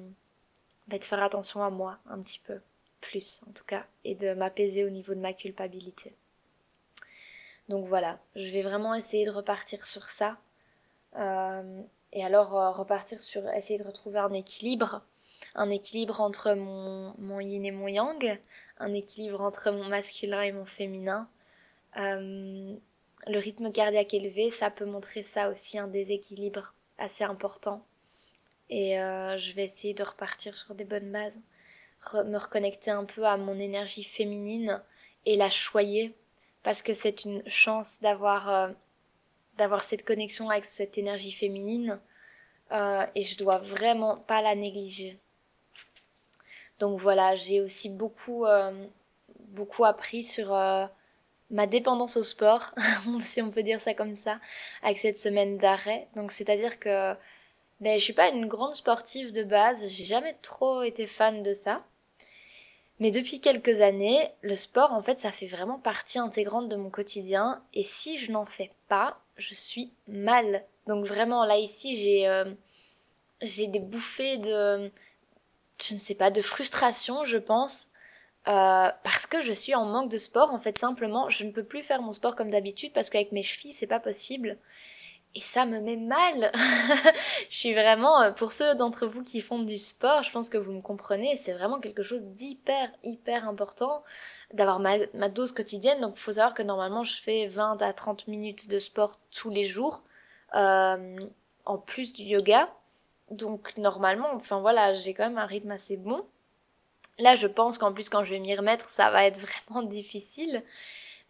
bah, 0.88 0.98
de 0.98 1.04
faire 1.04 1.22
attention 1.22 1.62
à 1.62 1.70
moi 1.70 1.98
un 2.08 2.20
petit 2.20 2.40
peu 2.40 2.60
plus 3.00 3.42
en 3.48 3.52
tout 3.52 3.64
cas, 3.64 3.86
et 4.04 4.14
de 4.14 4.34
m'apaiser 4.34 4.84
au 4.84 4.90
niveau 4.90 5.14
de 5.14 5.20
ma 5.20 5.32
culpabilité. 5.32 6.14
Donc 7.68 7.86
voilà, 7.86 8.18
je 8.34 8.50
vais 8.50 8.62
vraiment 8.62 8.94
essayer 8.94 9.24
de 9.24 9.30
repartir 9.30 9.86
sur 9.86 10.08
ça. 10.08 10.38
Euh, 11.16 11.82
et 12.12 12.24
alors 12.24 12.56
euh, 12.56 12.70
repartir 12.70 13.20
sur 13.20 13.48
essayer 13.50 13.78
de 13.78 13.84
retrouver 13.84 14.18
un 14.18 14.32
équilibre, 14.32 15.02
un 15.54 15.70
équilibre 15.70 16.20
entre 16.20 16.54
mon, 16.54 17.14
mon 17.18 17.40
yin 17.40 17.64
et 17.64 17.70
mon 17.70 17.88
yang, 17.88 18.40
un 18.78 18.92
équilibre 18.92 19.40
entre 19.40 19.70
mon 19.70 19.84
masculin 19.84 20.42
et 20.42 20.52
mon 20.52 20.66
féminin. 20.66 21.28
Euh, 21.96 22.74
le 23.26 23.38
rythme 23.38 23.70
cardiaque 23.70 24.14
élevé, 24.14 24.50
ça 24.50 24.70
peut 24.70 24.86
montrer 24.86 25.22
ça 25.22 25.50
aussi, 25.50 25.78
un 25.78 25.88
déséquilibre 25.88 26.74
assez 26.98 27.24
important. 27.24 27.84
Et 28.70 28.92
je 28.92 29.52
vais 29.54 29.64
essayer 29.64 29.94
de 29.94 30.04
repartir 30.04 30.56
sur 30.56 30.76
des 30.76 30.84
bonnes 30.84 31.10
bases 31.10 31.40
me 32.14 32.38
reconnecter 32.38 32.92
un 32.92 33.04
peu 33.04 33.24
à 33.24 33.36
mon 33.36 33.58
énergie 33.58 34.04
féminine 34.04 34.80
et 35.26 35.36
la 35.36 35.50
choyer 35.50 36.14
parce 36.62 36.80
que 36.80 36.94
c'est 36.94 37.24
une 37.24 37.42
chance 37.48 37.98
d'avoir 38.00 38.72
d'avoir 39.60 39.84
cette 39.84 40.04
connexion 40.04 40.50
avec 40.50 40.64
cette 40.64 40.98
énergie 40.98 41.32
féminine 41.32 42.00
euh, 42.72 43.06
et 43.14 43.22
je 43.22 43.36
dois 43.38 43.58
vraiment 43.58 44.16
pas 44.16 44.42
la 44.42 44.54
négliger. 44.54 45.18
Donc 46.78 46.98
voilà, 46.98 47.34
j'ai 47.34 47.60
aussi 47.60 47.88
beaucoup 47.90 48.46
euh, 48.46 48.72
beaucoup 49.48 49.84
appris 49.84 50.22
sur 50.22 50.54
ma 51.50 51.66
dépendance 51.66 52.16
au 52.16 52.22
sport, 52.22 52.74
si 53.22 53.42
on 53.42 53.50
peut 53.50 53.62
dire 53.62 53.80
ça 53.80 53.94
comme 53.94 54.16
ça, 54.16 54.40
avec 54.82 54.98
cette 54.98 55.18
semaine 55.18 55.58
d'arrêt. 55.58 56.08
Donc 56.16 56.32
c'est-à-dire 56.32 56.78
que 56.78 57.14
ben, 57.80 57.98
je 57.98 58.04
suis 58.04 58.12
pas 58.12 58.28
une 58.28 58.46
grande 58.46 58.74
sportive 58.74 59.32
de 59.32 59.42
base, 59.42 59.88
j'ai 59.90 60.04
jamais 60.04 60.36
trop 60.42 60.82
été 60.82 61.06
fan 61.06 61.42
de 61.42 61.54
ça. 61.54 61.84
Mais 63.00 63.10
depuis 63.10 63.40
quelques 63.40 63.80
années, 63.80 64.20
le 64.42 64.56
sport, 64.56 64.92
en 64.92 65.00
fait, 65.00 65.18
ça 65.18 65.32
fait 65.32 65.46
vraiment 65.46 65.78
partie 65.78 66.18
intégrante 66.18 66.68
de 66.68 66.76
mon 66.76 66.90
quotidien. 66.90 67.62
Et 67.72 67.82
si 67.82 68.18
je 68.18 68.30
n'en 68.30 68.44
fais 68.44 68.70
pas, 68.88 69.19
je 69.40 69.54
suis 69.54 69.92
mal. 70.06 70.64
Donc 70.86 71.04
vraiment, 71.06 71.44
là, 71.44 71.56
ici, 71.56 71.96
j'ai 71.96 72.28
euh, 72.28 72.44
j'ai 73.42 73.66
des 73.66 73.80
bouffées 73.80 74.38
de, 74.38 74.90
je 75.82 75.94
ne 75.94 75.98
sais 75.98 76.14
pas, 76.14 76.30
de 76.30 76.42
frustration, 76.42 77.24
je 77.24 77.38
pense. 77.38 77.88
Euh, 78.48 78.90
parce 79.04 79.26
que 79.26 79.42
je 79.42 79.52
suis 79.52 79.74
en 79.74 79.84
manque 79.84 80.10
de 80.10 80.18
sport, 80.18 80.52
en 80.52 80.58
fait, 80.58 80.76
simplement, 80.76 81.28
je 81.28 81.44
ne 81.44 81.50
peux 81.50 81.64
plus 81.64 81.82
faire 81.82 82.02
mon 82.02 82.12
sport 82.12 82.36
comme 82.36 82.50
d'habitude 82.50 82.92
parce 82.92 83.10
qu'avec 83.10 83.32
mes 83.32 83.42
chevilles, 83.42 83.74
c'est 83.74 83.86
pas 83.86 84.00
possible 84.00 84.58
et 85.34 85.40
ça 85.40 85.66
me 85.66 85.80
met 85.80 85.96
mal. 85.96 86.50
je 87.50 87.56
suis 87.56 87.74
vraiment, 87.74 88.22
euh, 88.22 88.32
pour 88.32 88.52
ceux 88.52 88.74
d'entre 88.74 89.06
vous 89.06 89.22
qui 89.22 89.40
font 89.40 89.60
du 89.60 89.78
sport, 89.78 90.22
je 90.22 90.32
pense 90.32 90.48
que 90.48 90.58
vous 90.58 90.72
me 90.72 90.80
comprenez, 90.80 91.36
c'est 91.36 91.52
vraiment 91.52 91.80
quelque 91.80 92.02
chose 92.02 92.22
d'hyper, 92.22 92.90
hyper 93.04 93.48
important 93.48 94.02
d'avoir 94.52 94.80
ma, 94.80 95.28
dose 95.28 95.52
quotidienne. 95.52 96.00
Donc, 96.00 96.14
il 96.16 96.20
faut 96.20 96.32
savoir 96.32 96.54
que 96.54 96.62
normalement, 96.62 97.04
je 97.04 97.20
fais 97.20 97.46
20 97.46 97.82
à 97.82 97.92
30 97.92 98.28
minutes 98.28 98.68
de 98.68 98.78
sport 98.78 99.16
tous 99.30 99.50
les 99.50 99.64
jours, 99.64 100.02
euh, 100.54 101.18
en 101.66 101.78
plus 101.78 102.12
du 102.12 102.22
yoga. 102.22 102.72
Donc, 103.30 103.76
normalement, 103.76 104.28
enfin 104.34 104.60
voilà, 104.60 104.94
j'ai 104.94 105.14
quand 105.14 105.24
même 105.24 105.38
un 105.38 105.46
rythme 105.46 105.70
assez 105.70 105.96
bon. 105.96 106.24
Là, 107.18 107.34
je 107.34 107.46
pense 107.46 107.78
qu'en 107.78 107.92
plus, 107.92 108.08
quand 108.08 108.24
je 108.24 108.30
vais 108.30 108.40
m'y 108.40 108.54
remettre, 108.56 108.86
ça 108.86 109.10
va 109.10 109.24
être 109.24 109.38
vraiment 109.68 109.82
difficile. 109.82 110.62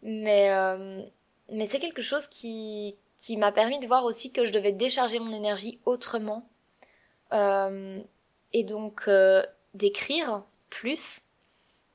Mais, 0.03 0.51
euh, 0.51 1.03
mais 1.51 1.67
c'est 1.67 1.79
quelque 1.79 2.03
chose 2.03 2.27
qui, 2.27 2.97
qui 3.19 3.37
m'a 3.37 3.53
permis 3.53 3.79
de 3.81 3.87
voir 3.87 4.05
aussi 4.05 4.33
que 4.33 4.47
je 4.47 4.53
devais 4.53 4.73
décharger 4.73 5.19
mon 5.19 5.33
énergie 5.33 5.79
autrement. 5.85 6.49
Euh, 7.33 8.01
et 8.53 8.65
donc 8.65 9.03
euh, 9.07 9.43
d'écrire 9.75 10.43
plus, 10.71 11.23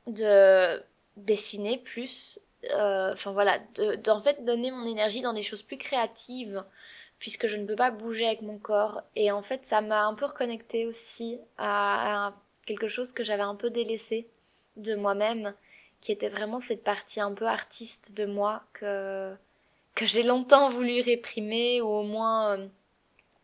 de 0.07 0.81
dessiner 1.17 1.77
plus, 1.77 2.39
euh, 2.75 3.13
enfin 3.13 3.31
voilà, 3.31 3.57
d'en 4.03 4.21
fait 4.21 4.43
donner 4.43 4.71
mon 4.71 4.85
énergie 4.85 5.21
dans 5.21 5.33
des 5.33 5.43
choses 5.43 5.63
plus 5.63 5.77
créatives, 5.77 6.63
puisque 7.19 7.47
je 7.47 7.57
ne 7.57 7.65
peux 7.65 7.75
pas 7.75 7.91
bouger 7.91 8.27
avec 8.27 8.41
mon 8.41 8.57
corps. 8.57 9.01
Et 9.15 9.31
en 9.31 9.41
fait, 9.41 9.65
ça 9.65 9.81
m'a 9.81 10.05
un 10.05 10.13
peu 10.13 10.25
reconnecté 10.25 10.85
aussi 10.85 11.39
à, 11.57 12.27
à 12.27 12.33
quelque 12.65 12.87
chose 12.87 13.13
que 13.13 13.23
j'avais 13.23 13.43
un 13.43 13.55
peu 13.55 13.69
délaissé 13.69 14.27
de 14.77 14.95
moi-même, 14.95 15.53
qui 16.01 16.11
était 16.11 16.29
vraiment 16.29 16.59
cette 16.59 16.83
partie 16.83 17.21
un 17.21 17.33
peu 17.33 17.45
artiste 17.45 18.15
de 18.15 18.25
moi 18.25 18.63
que 18.73 19.35
que 19.95 20.05
j'ai 20.05 20.23
longtemps 20.23 20.69
voulu 20.69 21.01
réprimer 21.01 21.81
ou 21.81 21.87
au 21.87 22.03
moins 22.03 22.57
euh, 22.57 22.67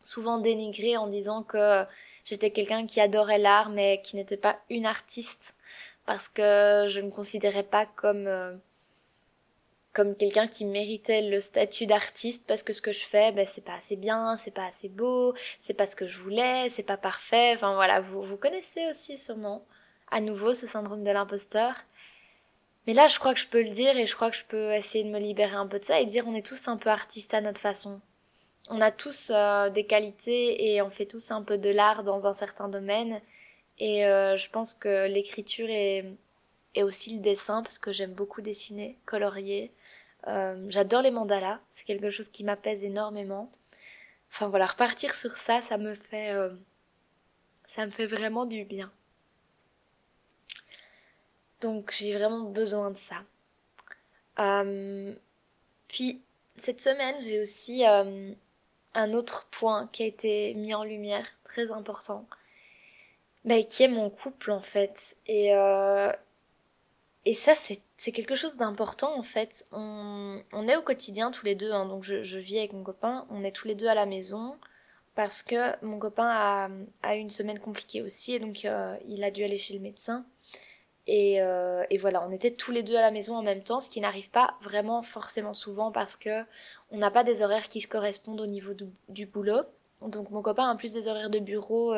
souvent 0.02 0.38
dénigrer 0.38 0.98
en 0.98 1.08
disant 1.08 1.44
que 1.44 1.84
j'étais 2.26 2.52
quelqu'un 2.52 2.86
qui 2.86 3.00
adorait 3.00 3.40
l'art 3.40 3.70
mais 3.70 4.02
qui 4.04 4.18
n'était 4.18 4.38
pas 4.38 4.60
une 4.70 4.86
artiste 4.86 5.56
parce 6.06 6.28
que 6.28 6.86
je 6.88 7.00
ne 7.00 7.08
me 7.08 7.12
considérais 7.12 7.64
pas 7.64 7.86
comme 7.86 8.28
euh, 8.28 8.56
comme 9.94 10.16
quelqu'un 10.16 10.48
qui 10.48 10.66
méritait 10.66 11.30
le 11.30 11.40
statut 11.40 11.86
d'artiste 11.86 12.46
parce 12.48 12.64
que 12.64 12.74
ce 12.74 12.82
que 12.82 12.92
je 12.92 13.04
fais 13.06 13.32
ben 13.32 13.46
c'est 13.48 13.66
pas 13.66 13.76
assez 13.76 13.96
bien, 13.96 14.38
c'est 14.38 14.52
pas 14.52 14.66
assez 14.66 14.90
beau, 14.90 15.34
c'est 15.60 15.74
pas 15.74 15.86
ce 15.86 15.96
que 15.96 16.06
je 16.06 16.18
voulais, 16.18 16.70
c'est 16.70 16.84
pas 16.84 16.98
parfait. 16.98 17.54
Enfin 17.56 17.76
voilà, 17.76 18.00
vous 18.00 18.38
connaissez 18.38 18.88
aussi 18.90 19.18
sûrement 19.18 19.66
à 20.12 20.22
nouveau 20.22 20.54
ce 20.54 20.68
syndrome 20.68 21.04
de 21.04 21.12
l'imposteur. 21.12 21.74
Mais 22.88 22.94
là, 22.94 23.08
je 23.08 23.20
crois 23.20 23.34
que 23.34 23.40
je 23.40 23.48
peux 23.48 23.62
le 23.62 23.70
dire 23.70 23.98
et 23.98 24.06
je 24.06 24.16
crois 24.16 24.30
que 24.30 24.38
je 24.38 24.46
peux 24.46 24.72
essayer 24.72 25.04
de 25.04 25.10
me 25.10 25.20
libérer 25.20 25.56
un 25.56 25.68
peu 25.68 25.80
de 25.80 25.84
ça 25.84 26.00
et 26.00 26.06
dire 26.06 26.26
on 26.28 26.34
est 26.34 26.46
tous 26.46 26.68
un 26.68 26.78
peu 26.78 26.90
artistes 26.90 27.34
à 27.34 27.42
notre 27.42 27.62
façon. 27.62 28.02
On 28.70 28.82
a 28.82 28.92
tous 28.92 29.32
euh, 29.34 29.70
des 29.70 29.86
qualités 29.86 30.74
et 30.74 30.82
on 30.82 30.90
fait 30.90 31.06
tous 31.06 31.32
un 31.32 31.44
peu 31.44 31.58
de 31.58 31.70
l'art 31.70 32.04
dans 32.04 32.28
un 32.28 32.34
certain 32.34 32.70
domaine. 32.70 33.22
Et 33.80 34.06
euh, 34.06 34.36
je 34.36 34.50
pense 34.50 34.74
que 34.74 35.08
l'écriture 35.08 35.68
est 35.70 36.06
aussi 36.78 37.16
le 37.16 37.22
dessin 37.22 37.64
parce 37.64 37.80
que 37.80 37.92
j'aime 37.92 38.14
beaucoup 38.14 38.42
dessiner, 38.42 38.98
colorier. 39.06 39.72
Euh, 40.28 40.66
J'adore 40.70 41.02
les 41.02 41.12
mandalas, 41.12 41.60
c'est 41.70 41.86
quelque 41.86 42.10
chose 42.10 42.30
qui 42.30 42.44
m'apaise 42.44 42.84
énormément. 42.84 43.52
Enfin 44.30 44.48
voilà, 44.48 44.68
repartir 44.68 45.16
sur 45.16 45.32
ça, 45.32 45.62
ça 45.62 45.78
me 45.78 45.96
fait, 45.96 46.32
euh, 46.32 46.50
ça 47.66 47.86
me 47.86 47.92
fait 47.92 48.06
vraiment 48.06 48.46
du 48.46 48.64
bien. 48.66 48.92
Donc 51.60 51.94
j'ai 51.98 52.14
vraiment 52.16 52.42
besoin 52.42 52.92
de 52.92 52.98
ça. 52.98 53.24
Puis 55.88 56.22
cette 56.56 56.82
semaine, 56.82 57.16
j'ai 57.22 57.40
aussi 57.40 57.84
un 57.86 59.14
autre 59.14 59.48
point 59.52 59.88
qui 59.92 60.04
a 60.04 60.06
été 60.06 60.54
mis 60.56 60.74
en 60.74 60.84
lumière, 60.84 61.26
très 61.44 61.72
important, 61.72 62.26
bah, 63.46 63.62
qui 63.64 63.84
est 63.84 63.88
mon 63.88 64.10
couple 64.10 64.52
en 64.52 64.62
fait. 64.62 65.18
Et, 65.28 65.56
euh, 65.56 66.12
et 67.26 67.34
ça, 67.34 67.54
c'est 67.56 68.12
quelque 68.12 68.36
chose 68.36 68.58
d'important 68.58 69.18
en 69.18 69.24
fait. 69.24 69.66
On, 69.72 70.42
on, 70.54 70.68
est 70.68 70.76
au 70.76 70.82
quotidien 70.82 71.32
tous 71.32 71.46
les 71.46 71.56
deux, 71.56 71.72
hein, 71.72 71.86
donc 71.86 72.04
je, 72.04 72.24
je, 72.24 72.40
vis 72.40 72.60
avec 72.60 72.74
mon 72.74 72.84
copain, 72.84 73.26
on 73.30 73.44
est 73.44 73.52
tous 73.52 73.68
les 73.68 73.76
deux 73.76 73.88
à 73.88 73.96
la 73.96 74.06
maison 74.06 74.58
parce 75.16 75.44
que 75.44 75.84
mon 75.86 76.00
copain 76.00 76.28
a, 76.28 76.70
a 77.04 77.16
eu 77.16 77.20
une 77.20 77.30
semaine 77.30 77.60
compliquée 77.60 78.02
aussi 78.02 78.34
et 78.34 78.40
donc 78.40 78.66
il 79.06 79.24
a 79.24 79.32
dû 79.32 79.44
aller 79.44 79.58
chez 79.58 79.74
le 79.74 79.80
médecin. 79.80 80.26
Et, 81.08 81.42
euh, 81.42 81.84
et, 81.90 81.98
voilà, 81.98 82.26
on 82.28 82.32
était 82.32 82.52
tous 82.52 82.72
les 82.72 82.84
deux 82.84 82.96
à 82.96 83.02
la 83.02 83.12
maison 83.12 83.36
en 83.36 83.42
même 83.42 83.64
temps, 83.64 83.80
ce 83.80 83.90
qui 83.90 84.02
n'arrive 84.02 84.30
pas 84.30 84.56
vraiment 84.62 85.02
forcément 85.02 85.54
souvent 85.54 85.92
parce 85.92 86.16
que 86.16 86.44
on 86.92 86.98
n'a 86.98 87.10
pas 87.10 87.24
des 87.24 87.42
horaires 87.42 87.68
qui 87.70 87.82
se 87.82 87.88
correspondent 87.88 88.42
au 88.42 88.46
niveau 88.46 88.74
du, 89.10 89.26
boulot. 89.26 89.62
Donc 90.02 90.30
mon 90.30 90.42
copain 90.42 90.70
a 90.70 90.76
plus 90.76 90.94
des 90.94 91.08
horaires 91.08 91.30
de 91.30 91.40
bureau 91.40 91.94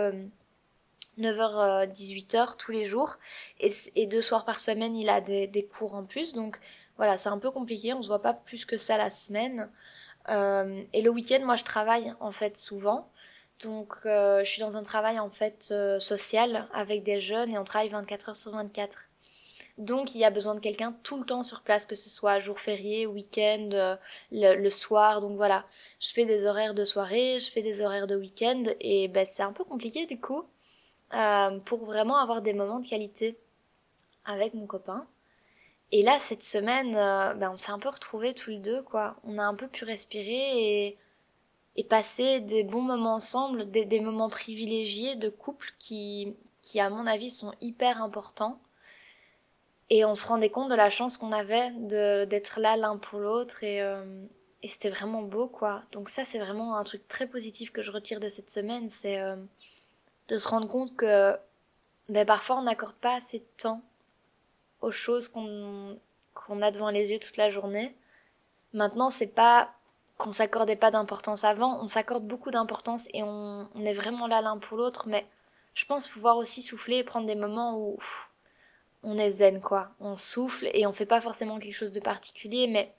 9h 1.19 1.91
18h 1.91 2.57
tous 2.57 2.71
les 2.71 2.85
jours 2.85 3.17
et, 3.59 4.05
deux 4.07 4.21
soirs 4.21 4.45
par 4.45 4.59
semaine 4.59 4.95
il 4.95 5.09
a 5.09 5.21
des, 5.21 5.69
cours 5.71 5.95
en 5.95 6.03
plus. 6.03 6.33
Donc 6.33 6.59
voilà, 6.97 7.17
c'est 7.17 7.29
un 7.29 7.39
peu 7.39 7.51
compliqué, 7.51 7.93
on 7.93 8.01
se 8.01 8.07
voit 8.07 8.21
pas 8.21 8.33
plus 8.33 8.65
que 8.65 8.77
ça 8.77 8.97
la 8.97 9.09
semaine. 9.09 9.71
Euh, 10.29 10.83
et 10.93 11.01
le 11.01 11.09
week-end, 11.09 11.41
moi 11.43 11.55
je 11.55 11.63
travaille 11.63 12.13
en 12.19 12.31
fait 12.31 12.57
souvent. 12.57 13.09
Donc, 13.61 13.93
euh, 14.05 14.43
je 14.43 14.49
suis 14.49 14.61
dans 14.61 14.77
un 14.77 14.83
travail 14.83 15.19
en 15.19 15.29
fait 15.29 15.69
euh, 15.71 15.99
social 15.99 16.67
avec 16.73 17.03
des 17.03 17.19
jeunes 17.19 17.53
et 17.53 17.57
on 17.57 17.63
travaille 17.63 17.89
24 17.89 18.29
heures 18.29 18.35
sur 18.35 18.51
24. 18.51 19.09
Donc 19.79 20.13
il 20.13 20.19
y 20.19 20.25
a 20.25 20.29
besoin 20.29 20.53
de 20.53 20.59
quelqu'un 20.59 20.95
tout 21.03 21.17
le 21.17 21.25
temps 21.25 21.43
sur 21.43 21.61
place, 21.61 21.85
que 21.85 21.95
ce 21.95 22.09
soit 22.09 22.39
jour 22.39 22.59
férié, 22.59 23.07
week-end, 23.07 23.69
euh, 23.73 23.95
le, 24.31 24.69
soir. 24.69 25.19
Donc 25.19 25.35
voilà, 25.35 25.65
je 25.99 26.11
fais 26.11 26.25
des 26.25 26.45
horaires 26.45 26.73
de 26.73 26.85
soirée, 26.85 27.39
je 27.39 27.49
fais 27.49 27.61
des 27.61 27.81
horaires 27.81 28.05
de 28.07 28.15
week-end 28.15 28.63
et 28.81 29.07
ben 29.07 29.25
c'est 29.25 29.43
un 29.43 29.53
peu 29.53 29.63
compliqué 29.63 30.05
du 30.05 30.19
coup 30.19 30.43
euh, 31.15 31.59
pour 31.59 31.85
vraiment 31.85 32.17
avoir 32.17 32.41
des 32.41 32.53
moments 32.53 32.79
de 32.79 32.87
qualité 32.87 33.37
avec 34.25 34.53
mon 34.53 34.65
copain. 34.65 35.05
Et 35.91 36.01
là 36.01 36.17
cette 36.19 36.41
semaine, 36.41 36.95
euh, 36.95 37.35
ben 37.35 37.51
on 37.51 37.57
s'est 37.57 37.71
un 37.71 37.79
peu 37.79 37.89
retrouvés 37.89 38.33
tous 38.33 38.49
les 38.49 38.59
deux 38.59 38.81
quoi. 38.81 39.15
On 39.23 39.37
a 39.37 39.43
un 39.43 39.53
peu 39.53 39.67
pu 39.67 39.85
respirer 39.85 40.97
et 41.75 41.83
passer 41.83 42.39
des 42.39 42.63
bons 42.63 42.81
moments 42.81 43.15
ensemble, 43.15 43.69
des, 43.69 43.99
moments 43.99 44.29
privilégiés 44.29 45.15
de 45.15 45.29
couple 45.29 45.73
qui 45.79 46.35
qui 46.61 46.79
à 46.79 46.89
mon 46.89 47.05
avis 47.05 47.29
sont 47.29 47.53
hyper 47.61 48.01
importants 48.01 48.59
et 49.89 50.05
on 50.05 50.15
se 50.15 50.27
rendait 50.27 50.49
compte 50.49 50.69
de 50.69 50.75
la 50.75 50.89
chance 50.89 51.17
qu'on 51.17 51.31
avait 51.31 51.71
d'être 52.25 52.59
là 52.59 52.77
l'un 52.77 52.97
pour 52.97 53.19
l'autre 53.19 53.63
et, 53.63 53.81
euh, 53.81 54.03
et 54.63 54.67
c'était 54.67 54.89
vraiment 54.89 55.21
beau 55.21 55.47
quoi. 55.47 55.83
Donc 55.91 56.09
ça 56.09 56.25
c'est 56.25 56.39
vraiment 56.39 56.77
un 56.77 56.83
truc 56.83 57.07
très 57.07 57.27
positif 57.27 57.71
que 57.71 57.83
je 57.83 57.91
retire 57.91 58.19
de 58.19 58.29
cette 58.29 58.49
semaine, 58.49 58.89
c'est 58.89 59.19
de 60.27 60.37
se 60.37 60.47
rendre 60.47 60.67
compte 60.67 60.95
que 60.95 61.37
ben, 62.09 62.25
parfois 62.25 62.57
on 62.57 62.63
n'accorde 62.63 62.95
pas 62.95 63.15
assez 63.15 63.39
de 63.39 63.47
temps 63.57 63.81
aux 64.81 64.91
choses 64.91 65.29
qu'on 65.29 65.99
qu'on 66.33 66.61
a 66.61 66.71
devant 66.71 66.89
les 66.89 67.11
yeux 67.11 67.19
toute 67.19 67.37
la 67.37 67.49
journée. 67.49 67.95
Maintenant 68.73 69.09
c'est 69.09 69.27
pas 69.27 69.73
qu'on 70.17 70.31
s'accordait 70.31 70.75
pas 70.75 70.91
d'importance 70.91 71.43
avant, 71.43 71.81
on 71.81 71.87
s'accorde 71.87 72.25
beaucoup 72.25 72.51
d'importance 72.51 73.07
et 73.13 73.23
on, 73.23 73.67
on 73.73 73.85
est 73.85 73.93
vraiment 73.93 74.27
là 74.27 74.41
l'un 74.41 74.57
pour 74.57 74.77
l'autre, 74.77 75.07
mais 75.07 75.25
je 75.73 75.85
pense 75.85 76.07
pouvoir 76.07 76.37
aussi 76.37 76.61
souffler 76.61 76.97
et 76.97 77.03
prendre 77.03 77.25
des 77.27 77.35
moments 77.35 77.77
où 77.77 77.97
on 79.03 79.17
est 79.17 79.31
zen 79.31 79.59
quoi. 79.59 79.91
On 79.99 80.17
souffle 80.17 80.69
et 80.73 80.85
on 80.87 80.93
fait 80.93 81.05
pas 81.05 81.21
forcément 81.21 81.59
quelque 81.59 81.75
chose 81.75 81.91
de 81.91 81.99
particulier, 81.99 82.67
mais 82.67 82.93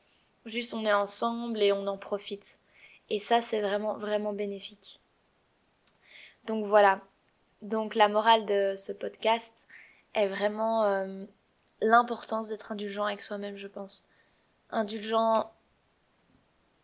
juste 0.44 0.74
on 0.74 0.84
est 0.84 0.92
ensemble 0.92 1.62
et 1.62 1.72
on 1.72 1.86
en 1.86 1.98
profite. 1.98 2.58
Et 3.10 3.18
ça 3.18 3.40
c'est 3.40 3.60
vraiment 3.60 3.96
vraiment 3.96 4.32
bénéfique. 4.32 5.00
Donc 6.46 6.64
voilà. 6.64 7.00
Donc 7.62 7.94
la 7.94 8.08
morale 8.08 8.44
de 8.46 8.74
ce 8.76 8.92
podcast 8.92 9.66
est 10.14 10.26
vraiment 10.26 10.84
euh, 10.84 11.24
l'importance 11.80 12.48
d'être 12.48 12.72
indulgent 12.72 13.04
avec 13.04 13.22
soi-même, 13.22 13.56
je 13.56 13.68
pense. 13.68 14.04
Indulgent 14.70 15.50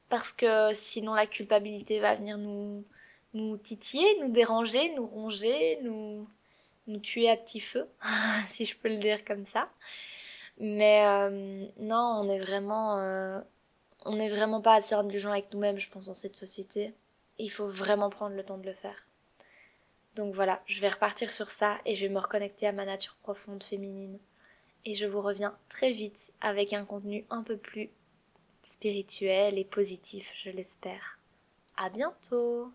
parce 0.08 0.32
que 0.32 0.72
sinon 0.74 1.14
la 1.14 1.26
culpabilité 1.26 2.00
va 2.00 2.14
venir 2.14 2.38
nous 2.38 2.84
nous 3.32 3.56
titiller, 3.56 4.18
nous 4.20 4.28
déranger, 4.28 4.92
nous 4.94 5.06
ronger, 5.06 5.78
nous 5.82 6.26
nous 6.86 6.98
tuer 6.98 7.30
à 7.30 7.36
petit 7.36 7.60
feu, 7.60 7.88
si 8.46 8.64
je 8.64 8.76
peux 8.76 8.88
le 8.88 8.96
dire 8.96 9.24
comme 9.24 9.44
ça. 9.44 9.68
Mais 10.58 11.04
euh, 11.06 11.66
non, 11.78 12.20
on 12.20 12.28
est 12.28 12.40
vraiment, 12.40 12.98
euh, 12.98 13.40
on 14.04 14.16
n'est 14.16 14.28
vraiment 14.28 14.60
pas 14.60 14.74
assez 14.74 14.94
indulgent 14.94 15.30
avec 15.30 15.52
nous-mêmes, 15.52 15.78
je 15.78 15.88
pense, 15.88 16.06
dans 16.06 16.14
cette 16.14 16.36
société. 16.36 16.92
il 17.38 17.50
faut 17.50 17.68
vraiment 17.68 18.10
prendre 18.10 18.36
le 18.36 18.44
temps 18.44 18.58
de 18.58 18.66
le 18.66 18.74
faire. 18.74 19.06
Donc 20.20 20.34
voilà, 20.34 20.60
je 20.66 20.82
vais 20.82 20.90
repartir 20.90 21.30
sur 21.30 21.48
ça 21.48 21.78
et 21.86 21.94
je 21.94 22.04
vais 22.04 22.12
me 22.12 22.18
reconnecter 22.18 22.66
à 22.66 22.72
ma 22.72 22.84
nature 22.84 23.16
profonde 23.22 23.62
féminine. 23.62 24.18
Et 24.84 24.92
je 24.92 25.06
vous 25.06 25.22
reviens 25.22 25.56
très 25.70 25.92
vite 25.92 26.34
avec 26.42 26.74
un 26.74 26.84
contenu 26.84 27.24
un 27.30 27.42
peu 27.42 27.56
plus 27.56 27.88
spirituel 28.60 29.58
et 29.58 29.64
positif, 29.64 30.30
je 30.34 30.50
l'espère. 30.50 31.18
À 31.78 31.88
bientôt! 31.88 32.70